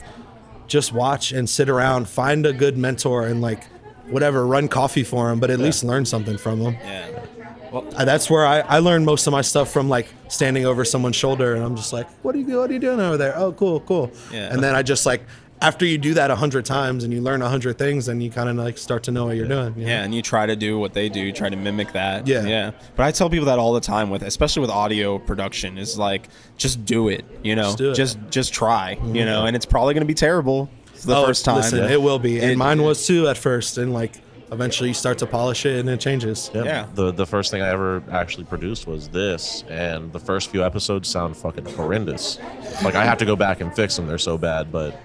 just 0.68 0.94
watch 0.94 1.32
and 1.32 1.50
sit 1.50 1.70
around, 1.70 2.08
find 2.08 2.46
a 2.46 2.54
good 2.54 2.78
mentor 2.78 3.28
and 3.28 3.42
like 3.42 3.64
whatever, 4.08 4.46
run 4.46 4.68
coffee 4.68 5.04
for 5.04 5.30
them, 5.30 5.40
but 5.40 5.50
at 5.50 5.60
least 5.60 5.84
learn 5.84 6.06
something 6.06 6.38
from 6.38 6.64
them. 6.64 6.74
Yeah. 6.84 7.26
Uh, 7.74 8.04
that's 8.04 8.30
where 8.30 8.46
I, 8.46 8.60
I 8.62 8.80
learned 8.80 9.06
most 9.06 9.28
of 9.28 9.32
my 9.32 9.42
stuff 9.42 9.72
from 9.72 9.88
like 9.88 10.08
standing 10.28 10.66
over 10.66 10.84
someone's 10.84 11.16
shoulder 11.16 11.56
and 11.56 11.64
I'm 11.64 11.76
just 11.78 11.94
like, 11.94 12.10
what 12.24 12.36
are 12.36 12.38
you 12.38 12.58
what 12.58 12.70
are 12.70 12.74
you 12.74 12.80
doing 12.80 13.00
over 13.00 13.16
there? 13.16 13.38
Oh, 13.38 13.54
cool, 13.54 13.80
cool. 13.82 14.12
Yeah. 14.32 14.52
And 14.52 14.62
then 14.62 14.76
I 14.76 14.84
just 14.84 15.06
like 15.06 15.24
after 15.62 15.86
you 15.86 15.98
do 15.98 16.14
that 16.16 16.32
a 16.32 16.36
hundred 16.36 16.66
times 16.66 17.04
and 17.04 17.14
you 17.14 17.22
learn 17.22 17.42
a 17.42 17.50
hundred 17.50 17.78
things, 17.78 18.08
then 18.08 18.20
you 18.20 18.32
kind 18.32 18.50
of 18.50 18.56
like 18.56 18.78
start 18.78 19.04
to 19.04 19.12
know 19.12 19.26
what 19.26 19.36
you're 19.38 19.48
doing. 19.48 19.74
you 19.78 19.84
know? 19.84 19.90
Yeah, 19.90 20.04
and 20.04 20.14
you 20.14 20.22
try 20.22 20.46
to 20.46 20.56
do 20.56 20.80
what 20.80 20.94
they 20.94 21.08
do, 21.08 21.20
you 21.20 21.32
try 21.32 21.50
to 21.50 21.56
mimic 21.56 21.92
that. 21.94 22.26
Yeah. 22.28 22.44
yeah. 22.46 22.72
But 22.96 23.04
I 23.06 23.12
tell 23.12 23.30
people 23.30 23.46
that 23.46 23.60
all 23.60 23.74
the 23.74 23.80
time 23.82 24.10
with, 24.10 24.24
especially 24.24 24.62
with 24.62 24.72
audio 24.72 25.20
production, 25.20 25.78
is 25.78 25.98
like 25.98 26.30
just 26.58 26.84
do 26.86 27.10
it. 27.10 27.24
You 27.44 27.56
know, 27.56 27.64
Just 27.64 27.78
do 27.78 27.92
it. 27.92 27.96
just 27.96 28.18
just 28.30 28.54
try. 28.54 28.92
You 28.92 28.98
mm-hmm. 28.98 29.14
know, 29.26 29.46
and 29.46 29.56
it's 29.56 29.66
probably 29.66 29.94
going 29.94 30.02
to 30.02 30.08
be 30.08 30.14
terrible 30.16 30.70
the 31.06 31.16
Oh, 31.16 31.26
first 31.26 31.46
time. 31.46 31.58
Listen, 31.58 31.80
it 31.92 32.02
will 32.02 32.20
be, 32.20 32.40
and 32.42 32.52
It- 32.52 32.58
mine 32.58 32.82
was 32.84 33.06
too 33.06 33.28
at 33.28 33.38
first, 33.38 33.78
and 33.78 33.94
like 33.94 34.14
eventually 34.52 34.90
you 34.90 34.94
start 34.94 35.18
to 35.18 35.26
polish 35.26 35.66
it 35.66 35.80
and 35.80 35.88
it 35.90 36.00
changes. 36.00 36.52
Yeah. 36.54 36.64
Yeah. 36.64 36.86
The 36.96 37.12
the 37.12 37.26
first 37.26 37.52
thing 37.52 37.62
I 37.62 37.70
ever 37.70 38.04
actually 38.12 38.44
produced 38.46 38.88
was 38.88 39.10
this, 39.10 39.64
and 39.70 40.12
the 40.12 40.20
first 40.20 40.50
few 40.50 40.64
episodes 40.64 41.08
sound 41.08 41.38
fucking 41.38 41.66
horrendous. 41.66 42.40
Like 42.84 42.96
I 42.96 43.06
have 43.06 43.18
to 43.20 43.26
go 43.26 43.36
back 43.36 43.62
and 43.62 43.74
fix 43.76 43.96
them; 43.96 44.08
they're 44.08 44.18
so 44.18 44.38
bad. 44.38 44.72
But 44.72 45.00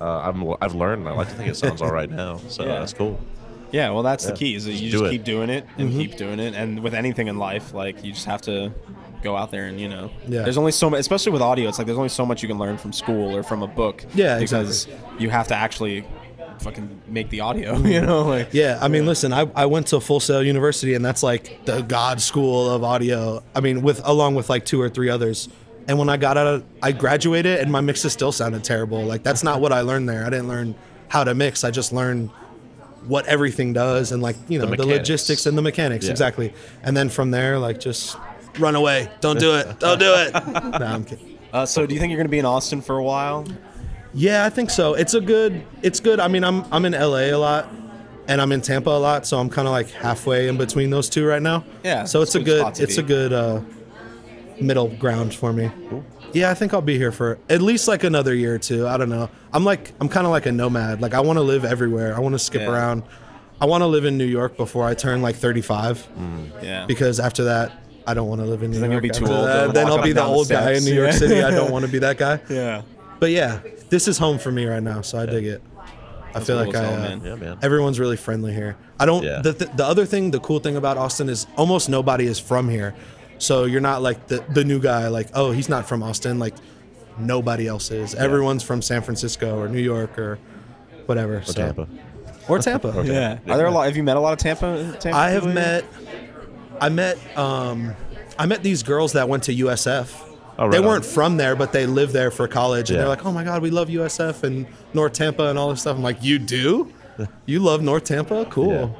uh, 0.00 0.20
I'm 0.28 0.54
I've 0.60 0.74
learned, 0.74 1.00
and 1.02 1.08
I 1.08 1.12
like 1.12 1.28
to 1.28 1.34
think 1.34 1.48
it 1.50 1.56
sounds 1.56 1.82
all 1.82 1.90
right 1.90 2.10
now. 2.10 2.38
So 2.48 2.62
Yeah. 2.66 2.78
that's 2.80 2.92
cool. 2.92 3.18
Yeah, 3.72 3.90
well, 3.90 4.02
that's 4.04 4.24
the 4.26 4.32
key. 4.32 4.54
Is 4.54 4.64
that 4.66 4.72
you 4.72 4.90
Just 4.90 4.92
just 4.92 5.02
do 5.02 5.06
it. 5.06 5.10
keep 5.10 5.24
doing 5.24 5.50
it 5.50 5.66
and 5.76 5.88
Mm-hmm. 5.90 5.98
keep 5.98 6.16
doing 6.16 6.38
it, 6.38 6.54
and 6.54 6.80
with 6.82 6.94
anything 6.94 7.26
in 7.28 7.36
life, 7.38 7.74
like 7.74 8.04
you 8.04 8.12
just 8.12 8.26
have 8.26 8.40
to 8.42 8.72
go 9.22 9.36
out 9.36 9.50
there 9.50 9.64
and 9.64 9.80
you 9.80 9.88
know, 9.88 10.10
Yeah. 10.28 10.42
there's 10.42 10.56
only 10.58 10.70
so 10.72 10.88
much, 10.88 11.00
especially 11.00 11.32
with 11.32 11.42
audio. 11.42 11.68
It's 11.68 11.78
like 11.78 11.86
there's 11.86 11.98
only 11.98 12.08
so 12.10 12.24
much 12.24 12.42
you 12.42 12.48
can 12.48 12.58
learn 12.58 12.76
from 12.78 12.92
school 12.92 13.34
or 13.34 13.42
from 13.42 13.62
a 13.62 13.66
book. 13.66 14.04
Yeah, 14.14 14.38
because 14.38 14.86
you 15.18 15.30
have 15.30 15.48
to 15.48 15.54
actually 15.56 16.04
fucking 16.60 17.02
make 17.08 17.28
the 17.30 17.40
audio. 17.40 17.76
You 17.94 18.00
know, 18.02 18.22
like 18.22 18.50
Yeah, 18.52 18.78
I 18.80 18.88
mean, 18.88 19.04
listen, 19.04 19.32
I, 19.32 19.50
I 19.54 19.66
went 19.66 19.88
to 19.88 20.00
Full 20.00 20.20
Sail 20.20 20.42
University, 20.44 20.94
and 20.94 21.04
that's 21.04 21.22
like 21.24 21.64
the 21.64 21.82
God 21.82 22.20
school 22.20 22.70
of 22.70 22.84
audio. 22.84 23.42
I 23.54 23.60
mean, 23.60 23.82
with 23.82 24.00
along 24.06 24.36
with 24.36 24.48
like 24.48 24.64
two 24.64 24.80
or 24.80 24.88
three 24.88 25.10
others. 25.10 25.48
And 25.88 25.98
when 25.98 26.08
I 26.08 26.16
got 26.16 26.36
out, 26.36 26.46
of, 26.46 26.64
I 26.82 26.92
graduated, 26.92 27.60
and 27.60 27.70
my 27.70 27.80
mixes 27.80 28.12
still 28.12 28.32
sounded 28.32 28.64
terrible. 28.64 29.04
Like 29.04 29.22
that's 29.22 29.44
not 29.44 29.60
what 29.60 29.72
I 29.72 29.82
learned 29.82 30.08
there. 30.08 30.24
I 30.26 30.30
didn't 30.30 30.48
learn 30.48 30.74
how 31.08 31.22
to 31.24 31.34
mix. 31.34 31.62
I 31.64 31.70
just 31.70 31.92
learned 31.92 32.30
what 33.06 33.24
everything 33.26 33.72
does, 33.72 34.10
and 34.12 34.20
like 34.22 34.36
you 34.48 34.58
know 34.58 34.64
the, 34.64 34.70
mechanics. 34.72 34.98
logistics 34.98 35.46
and 35.46 35.56
the 35.56 35.62
mechanics 35.62 36.06
Yeah. 36.06 36.10
exactly. 36.10 36.52
And 36.82 36.96
then 36.96 37.08
from 37.08 37.30
there, 37.30 37.58
like 37.58 37.78
just 37.78 38.16
run 38.58 38.74
away. 38.74 39.08
Don't 39.20 39.38
do 39.38 39.54
it. 39.54 39.78
Don't 39.78 39.98
do 40.00 40.12
it. 40.14 40.32
nah, 40.54 40.94
I'm 40.94 41.04
kidding. 41.04 41.38
Uh, 41.52 41.64
so, 41.64 41.86
do 41.86 41.94
you 41.94 42.00
think 42.00 42.10
you're 42.10 42.18
going 42.18 42.26
to 42.26 42.30
be 42.30 42.40
in 42.40 42.44
Austin 42.44 42.80
for 42.82 42.98
a 42.98 43.04
while? 43.04 43.46
Yeah, 44.12 44.44
I 44.44 44.50
think 44.50 44.70
so. 44.70 44.94
It's 44.94 45.14
a 45.14 45.20
good. 45.20 45.64
It's 45.82 46.00
good. 46.00 46.18
I 46.20 46.26
mean, 46.28 46.42
I'm 46.42 46.64
I'm 46.72 46.84
in 46.84 46.92
LA 46.92 47.26
a 47.30 47.34
lot, 47.36 47.68
and 48.26 48.40
I'm 48.40 48.50
in 48.50 48.60
Tampa 48.60 48.90
a 48.90 48.98
lot, 48.98 49.24
so 49.26 49.38
I'm 49.38 49.48
kind 49.48 49.68
of 49.68 49.72
like 49.72 49.90
halfway 49.90 50.48
in 50.48 50.56
between 50.56 50.90
those 50.90 51.08
two 51.08 51.24
right 51.26 51.40
now. 51.42 51.64
Yeah, 51.84 52.04
So 52.04 52.22
it's 52.22 52.34
a 52.34 52.38
it's 52.40 52.44
a 52.48 52.50
good 52.50 52.60
spot 52.60 52.72
good. 52.74 52.76
to 52.78 52.82
It's 52.82 52.96
be. 52.96 53.02
a 53.02 53.04
good 53.06 53.32
uh, 53.32 53.60
middle 54.60 54.88
ground 54.88 55.34
for 55.34 55.52
me. 55.52 55.70
Yeah, 56.32 56.50
I 56.50 56.54
think 56.54 56.74
I'll 56.74 56.82
be 56.82 56.96
here 56.98 57.12
for 57.12 57.38
at 57.48 57.62
least 57.62 57.88
like 57.88 58.04
another 58.04 58.34
year 58.34 58.54
or 58.54 58.58
two. 58.58 58.86
I 58.86 58.96
don't 58.96 59.08
know. 59.08 59.30
I'm 59.52 59.64
like 59.64 59.92
I'm 60.00 60.08
kind 60.08 60.26
of 60.26 60.30
like 60.32 60.46
a 60.46 60.52
nomad. 60.52 61.00
Like 61.00 61.14
I 61.14 61.20
want 61.20 61.36
to 61.38 61.42
live 61.42 61.64
everywhere. 61.64 62.14
I 62.16 62.20
want 62.20 62.34
to 62.34 62.38
skip 62.38 62.62
Yeah. 62.62 62.70
around. 62.72 63.02
I 63.60 63.64
want 63.66 63.82
to 63.82 63.86
live 63.86 64.04
in 64.04 64.18
New 64.18 64.26
York 64.26 64.56
before 64.58 64.84
I 64.86 64.94
turn 64.94 65.22
like 65.22 65.36
35, 65.36 66.06
Yeah, 66.62 66.84
because 66.86 67.18
after 67.20 67.44
that. 67.44 67.72
I 68.08 68.14
don't 68.14 68.28
want 68.28 68.40
to 68.40 68.46
live 68.46 68.62
in 68.62 68.70
New 68.70 68.78
then 68.78 68.92
you'll 68.92 69.02
York. 69.04 69.14
be 69.14 69.18
too 69.18 69.26
old 69.26 69.48
that. 69.48 69.74
Then 69.74 69.88
I'll 69.88 70.00
be 70.00 70.10
the 70.12 70.20
down 70.20 70.30
the 70.30 70.36
old 70.36 70.48
guy 70.48 70.74
in. 70.74 70.84
New 70.84 70.94
York 70.94 71.10
Yeah. 71.10 71.18
City. 71.18 71.42
I 71.42 71.50
don't 71.50 71.72
want 71.76 71.84
to 71.86 71.90
be 71.90 71.98
that 71.98 72.16
guy. 72.16 72.38
yeah. 72.48 72.82
But 73.18 73.32
yeah, 73.32 73.58
this 73.88 74.06
is 74.06 74.16
home 74.16 74.38
for 74.38 74.52
me 74.52 74.64
right 74.64 74.82
now, 74.82 75.00
so 75.00 75.18
I 75.18 75.26
dig 75.26 75.44
it. 75.44 75.60
I 76.32 76.38
feel 76.38 76.54
like 76.54 76.72
I, 76.76 76.84
uh, 76.84 76.90
man. 76.98 77.20
Yeah, 77.24 77.34
man. 77.34 77.58
everyone's 77.62 77.98
really 77.98 78.16
friendly 78.16 78.52
here. 78.54 78.76
I 79.00 79.06
don't. 79.06 79.24
Yeah. 79.24 79.40
The, 79.42 79.52
the 79.54 79.64
the 79.74 79.84
other 79.84 80.04
thing, 80.06 80.30
the 80.30 80.38
cool 80.38 80.60
thing 80.60 80.76
about 80.76 80.98
Austin 80.98 81.28
is 81.28 81.48
almost 81.56 81.88
nobody 81.88 82.26
is 82.26 82.38
from 82.38 82.68
here, 82.68 82.94
so 83.38 83.64
you're 83.64 83.80
not 83.80 84.02
like 84.02 84.26
the 84.28 84.44
the 84.52 84.64
new 84.64 84.80
guy. 84.80 85.08
Like, 85.08 85.28
oh, 85.34 85.50
he's 85.52 85.68
not 85.68 85.86
from 85.88 86.02
Austin. 86.02 86.38
Like, 86.38 86.54
nobody 87.18 87.66
else 87.66 87.90
is. 87.90 88.14
Everyone's 88.14 88.62
from 88.62 88.82
San 88.82 89.02
Francisco 89.02 89.58
or 89.58 89.68
New 89.68 89.80
York 89.80 90.18
or 90.18 90.38
whatever. 91.06 91.38
Or 91.38 91.42
so. 91.44 91.52
Tampa. 91.52 91.88
Or 92.48 92.60
Tampa. 92.60 93.02
Yeah. 93.04 93.38
Are 93.48 93.56
there 93.56 93.66
a 93.66 93.72
lot? 93.72 93.86
Have 93.86 93.96
you 93.96 94.04
met 94.04 94.16
a 94.16 94.20
lot 94.20 94.32
of 94.32 94.38
Tampa? 94.38 94.96
Tampa 95.00 95.18
I 95.18 95.30
have 95.30 95.42
people? 95.42 95.54
met. 95.54 95.84
I 96.80 96.88
met. 96.90 97.18
Um, 97.36 97.94
I 98.38 98.46
met 98.46 98.62
these 98.62 98.84
girls 98.84 99.14
that 99.14 99.28
went 99.28 99.42
to 99.44 99.52
USF. 99.52 100.14
Oh, 100.56 100.66
right 100.66 100.70
they 100.70 100.78
weren't 100.78 101.04
from 101.04 101.38
there, 101.38 101.56
but 101.56 101.72
they 101.72 101.86
lived 101.86 102.12
there 102.12 102.30
for 102.30 102.46
college, 102.46 102.88
and 102.88 102.94
Yeah. 102.96 103.00
they're 103.00 103.08
like, 103.08 103.26
"Oh 103.26 103.32
my 103.32 103.42
God, 103.42 103.62
we 103.62 103.70
love 103.70 103.88
USF 103.90 104.44
and 104.44 104.66
North 104.94 105.12
Tampa 105.14 105.48
and 105.48 105.58
all 105.58 105.70
this 105.70 105.80
stuff." 105.80 105.96
I'm 105.96 106.04
like, 106.04 106.22
"You 106.22 106.38
do? 106.38 106.92
You 107.46 107.58
love 107.58 107.82
North 107.82 108.04
Tampa? 108.04 108.44
Cool." 108.48 108.96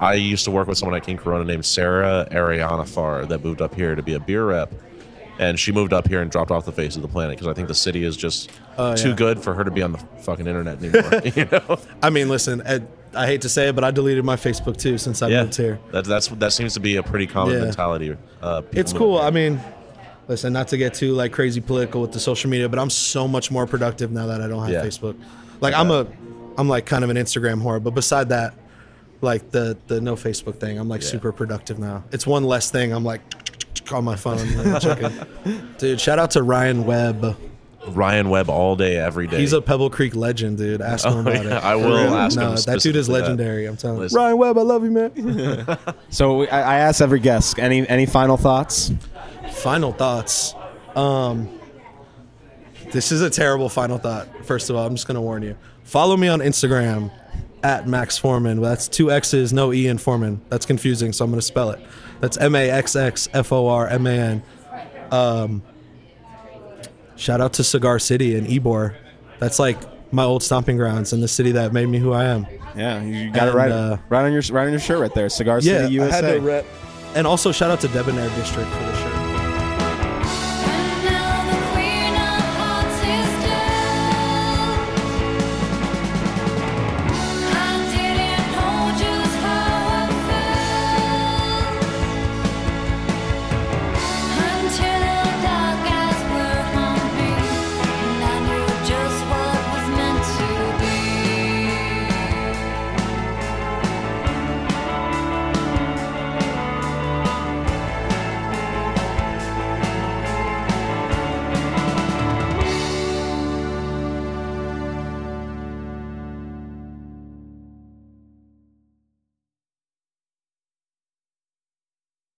I 0.00 0.14
used 0.14 0.44
to 0.44 0.50
work 0.50 0.68
with 0.68 0.76
someone 0.78 0.96
at 0.96 1.04
King 1.06 1.16
Corona 1.16 1.44
named 1.44 1.64
Sarah 1.64 2.26
Ariana 2.30 2.86
Farr 2.86 3.24
that 3.26 3.42
moved 3.42 3.62
up 3.62 3.74
here 3.74 3.94
to 3.94 4.02
be 4.02 4.14
a 4.14 4.20
beer 4.20 4.44
rep. 4.46 4.72
And 5.38 5.58
she 5.60 5.70
moved 5.70 5.92
up 5.92 6.08
here 6.08 6.22
and 6.22 6.30
dropped 6.30 6.50
off 6.50 6.64
the 6.64 6.72
face 6.72 6.96
of 6.96 7.02
the 7.02 7.08
planet 7.08 7.36
because 7.36 7.46
I 7.46 7.52
think 7.52 7.68
the 7.68 7.74
city 7.74 8.04
is 8.04 8.16
just 8.16 8.50
Oh, 8.78 8.94
too 8.94 9.10
yeah. 9.10 9.14
good 9.16 9.42
for 9.42 9.54
her 9.54 9.64
to 9.64 9.70
be 9.70 9.82
on 9.82 9.92
the 9.92 9.98
fucking 9.98 10.46
internet 10.46 10.82
anymore. 10.82 11.20
you 11.34 11.44
know? 11.50 11.78
I 12.02 12.08
mean, 12.10 12.28
listen, 12.28 12.62
Ed, 12.64 12.88
I 13.14 13.26
hate 13.26 13.42
to 13.42 13.48
say 13.50 13.68
it, 13.68 13.74
but 13.74 13.84
I 13.84 13.90
deleted 13.90 14.24
my 14.24 14.36
Facebook 14.36 14.76
too 14.78 14.96
since 14.98 15.20
I 15.22 15.28
Yeah, 15.28 15.42
moved 15.42 15.56
here. 15.56 15.78
that, 15.92 16.04
that's 16.06 16.28
that 16.28 16.52
seems 16.52 16.72
to 16.74 16.80
be 16.80 16.96
a 16.96 17.02
pretty 17.02 17.26
common 17.26 17.54
Yeah. 17.58 17.64
mentality. 17.64 18.16
Uh, 18.42 18.62
It's 18.72 18.92
cool. 18.94 19.18
here. 19.18 19.26
I 19.26 19.30
mean, 19.30 19.60
listen, 20.28 20.52
not 20.54 20.68
to 20.68 20.76
get 20.78 20.94
too 20.94 21.12
like 21.12 21.32
crazy 21.32 21.60
political 21.60 22.00
with 22.00 22.12
the 22.12 22.20
social 22.20 22.48
media, 22.50 22.68
but 22.68 22.78
I'm 22.78 22.90
so 22.90 23.28
much 23.28 23.50
more 23.50 23.66
productive 23.66 24.10
now 24.12 24.26
that 24.26 24.40
I 24.40 24.48
don't 24.48 24.66
have. 24.66 24.84
Facebook. 24.84 25.16
Like 25.60 25.74
I'm 25.74 25.90
a, 25.90 26.06
I'm 26.58 26.68
like 26.68 26.86
kind 26.86 27.04
of 27.04 27.10
an 27.10 27.16
Instagram 27.18 27.62
whore, 27.62 27.82
but 27.82 27.94
beside 27.94 28.28
that, 28.30 28.54
like 29.26 29.50
the 29.50 29.76
the 29.88 30.00
no 30.00 30.14
Facebook 30.16 30.56
thing, 30.58 30.78
I'm 30.78 30.88
like 30.88 31.02
Yeah. 31.02 31.08
super 31.08 31.32
productive 31.32 31.78
now. 31.78 32.04
It's 32.12 32.26
one 32.26 32.44
less 32.44 32.70
thing. 32.70 32.92
I'm 32.92 33.04
like 33.04 33.20
on 33.92 34.04
my 34.04 34.16
phone, 34.16 34.38
like. 34.56 35.12
Dude, 35.78 36.00
shout 36.00 36.18
out 36.18 36.30
to 36.32 36.42
Ryan 36.42 36.86
Webb. 36.86 37.36
Ryan 37.88 38.30
Webb 38.30 38.50
all 38.50 38.74
day, 38.74 38.96
every 38.96 39.28
day. 39.28 39.38
He's 39.38 39.52
a 39.52 39.62
Pebble 39.62 39.90
Creek 39.90 40.16
legend, 40.16 40.58
dude. 40.58 40.80
Ask 40.80 41.06
him 41.06 41.12
Oh, 41.18 41.20
about 41.20 41.34
yeah, 41.44 41.58
it. 41.58 41.62
I 41.64 41.76
will 41.76 41.84
real. 42.04 42.14
ask 42.14 42.36
him 42.36 42.42
that 42.42 42.48
dude 42.48 42.56
is 42.56 42.62
specifically 42.62 43.02
that. 43.02 43.10
legendary. 43.22 43.66
I'm 43.66 43.76
telling 43.76 44.02
you. 44.02 44.08
Ryan 44.08 44.38
Webb, 44.38 44.58
I 44.58 44.62
love 44.62 44.82
you, 44.82 44.90
man. 44.90 45.78
So 46.10 46.42
I, 46.48 46.60
I 46.62 46.76
asked 46.78 47.00
every 47.00 47.20
guest. 47.20 47.58
Any 47.60 47.86
any 47.88 48.06
final 48.06 48.36
thoughts? 48.36 48.90
final 49.52 49.92
thoughts. 49.92 50.54
Um, 50.96 51.48
this 52.90 53.12
is 53.12 53.22
a 53.22 53.30
terrible 53.30 53.68
final 53.68 53.98
thought. 53.98 54.26
First 54.44 54.68
of 54.70 54.74
all, 54.76 54.84
I'm 54.86 54.94
just 54.96 55.06
gonna 55.06 55.22
warn 55.22 55.42
you. 55.44 55.56
Follow 55.84 56.16
me 56.16 56.26
on 56.26 56.40
Instagram 56.40 57.12
at 57.62 57.86
Maxx 57.88 58.18
Forman. 58.18 58.60
That's 58.60 58.88
two 58.88 59.10
X's, 59.10 59.52
no 59.52 59.72
E 59.72 59.86
in 59.86 59.98
Forman. 59.98 60.40
That's 60.48 60.66
confusing, 60.66 61.12
so 61.12 61.24
I'm 61.24 61.30
gonna 61.30 61.42
spell 61.42 61.70
it. 61.70 61.80
That's 62.20 62.36
M 62.36 62.54
A 62.54 62.70
X 62.70 62.96
X 62.96 63.28
F 63.32 63.52
O 63.52 63.68
R 63.68 63.88
M 63.88 64.06
A 64.06 64.10
N. 64.10 64.42
Um, 65.10 65.62
shout 67.16 67.40
out 67.40 67.54
to 67.54 67.64
Cigar 67.64 67.98
City 67.98 68.36
and 68.36 68.46
Ybor. 68.46 68.94
That's 69.38 69.58
like 69.58 69.78
my 70.12 70.24
old 70.24 70.42
stomping 70.42 70.76
grounds 70.76 71.12
and 71.12 71.22
the 71.22 71.28
city 71.28 71.52
that 71.52 71.72
made 71.72 71.86
me 71.86 71.98
who 71.98 72.12
I 72.12 72.24
am. 72.24 72.46
Yeah, 72.76 73.02
you 73.02 73.30
got 73.30 73.48
it 73.48 73.54
right, 73.54 73.70
uh, 73.72 73.96
right 74.08 74.24
on 74.24 74.32
your 74.32 74.42
right 74.50 74.66
on 74.66 74.70
your 74.70 74.80
shirt 74.80 75.00
right 75.00 75.14
there. 75.14 75.28
Cigar 75.28 75.60
Yeah, 75.60 75.82
City 75.82 75.94
USA. 75.94 76.18
I 76.18 76.22
had 76.30 76.34
to 76.34 76.40
rep. 76.40 76.64
And 77.14 77.26
also 77.26 77.50
shout 77.52 77.70
out 77.70 77.80
to 77.80 77.88
Debonair 77.88 78.28
District 78.36 78.68
for 78.68 78.78
the 78.78 78.96
show. 78.96 79.05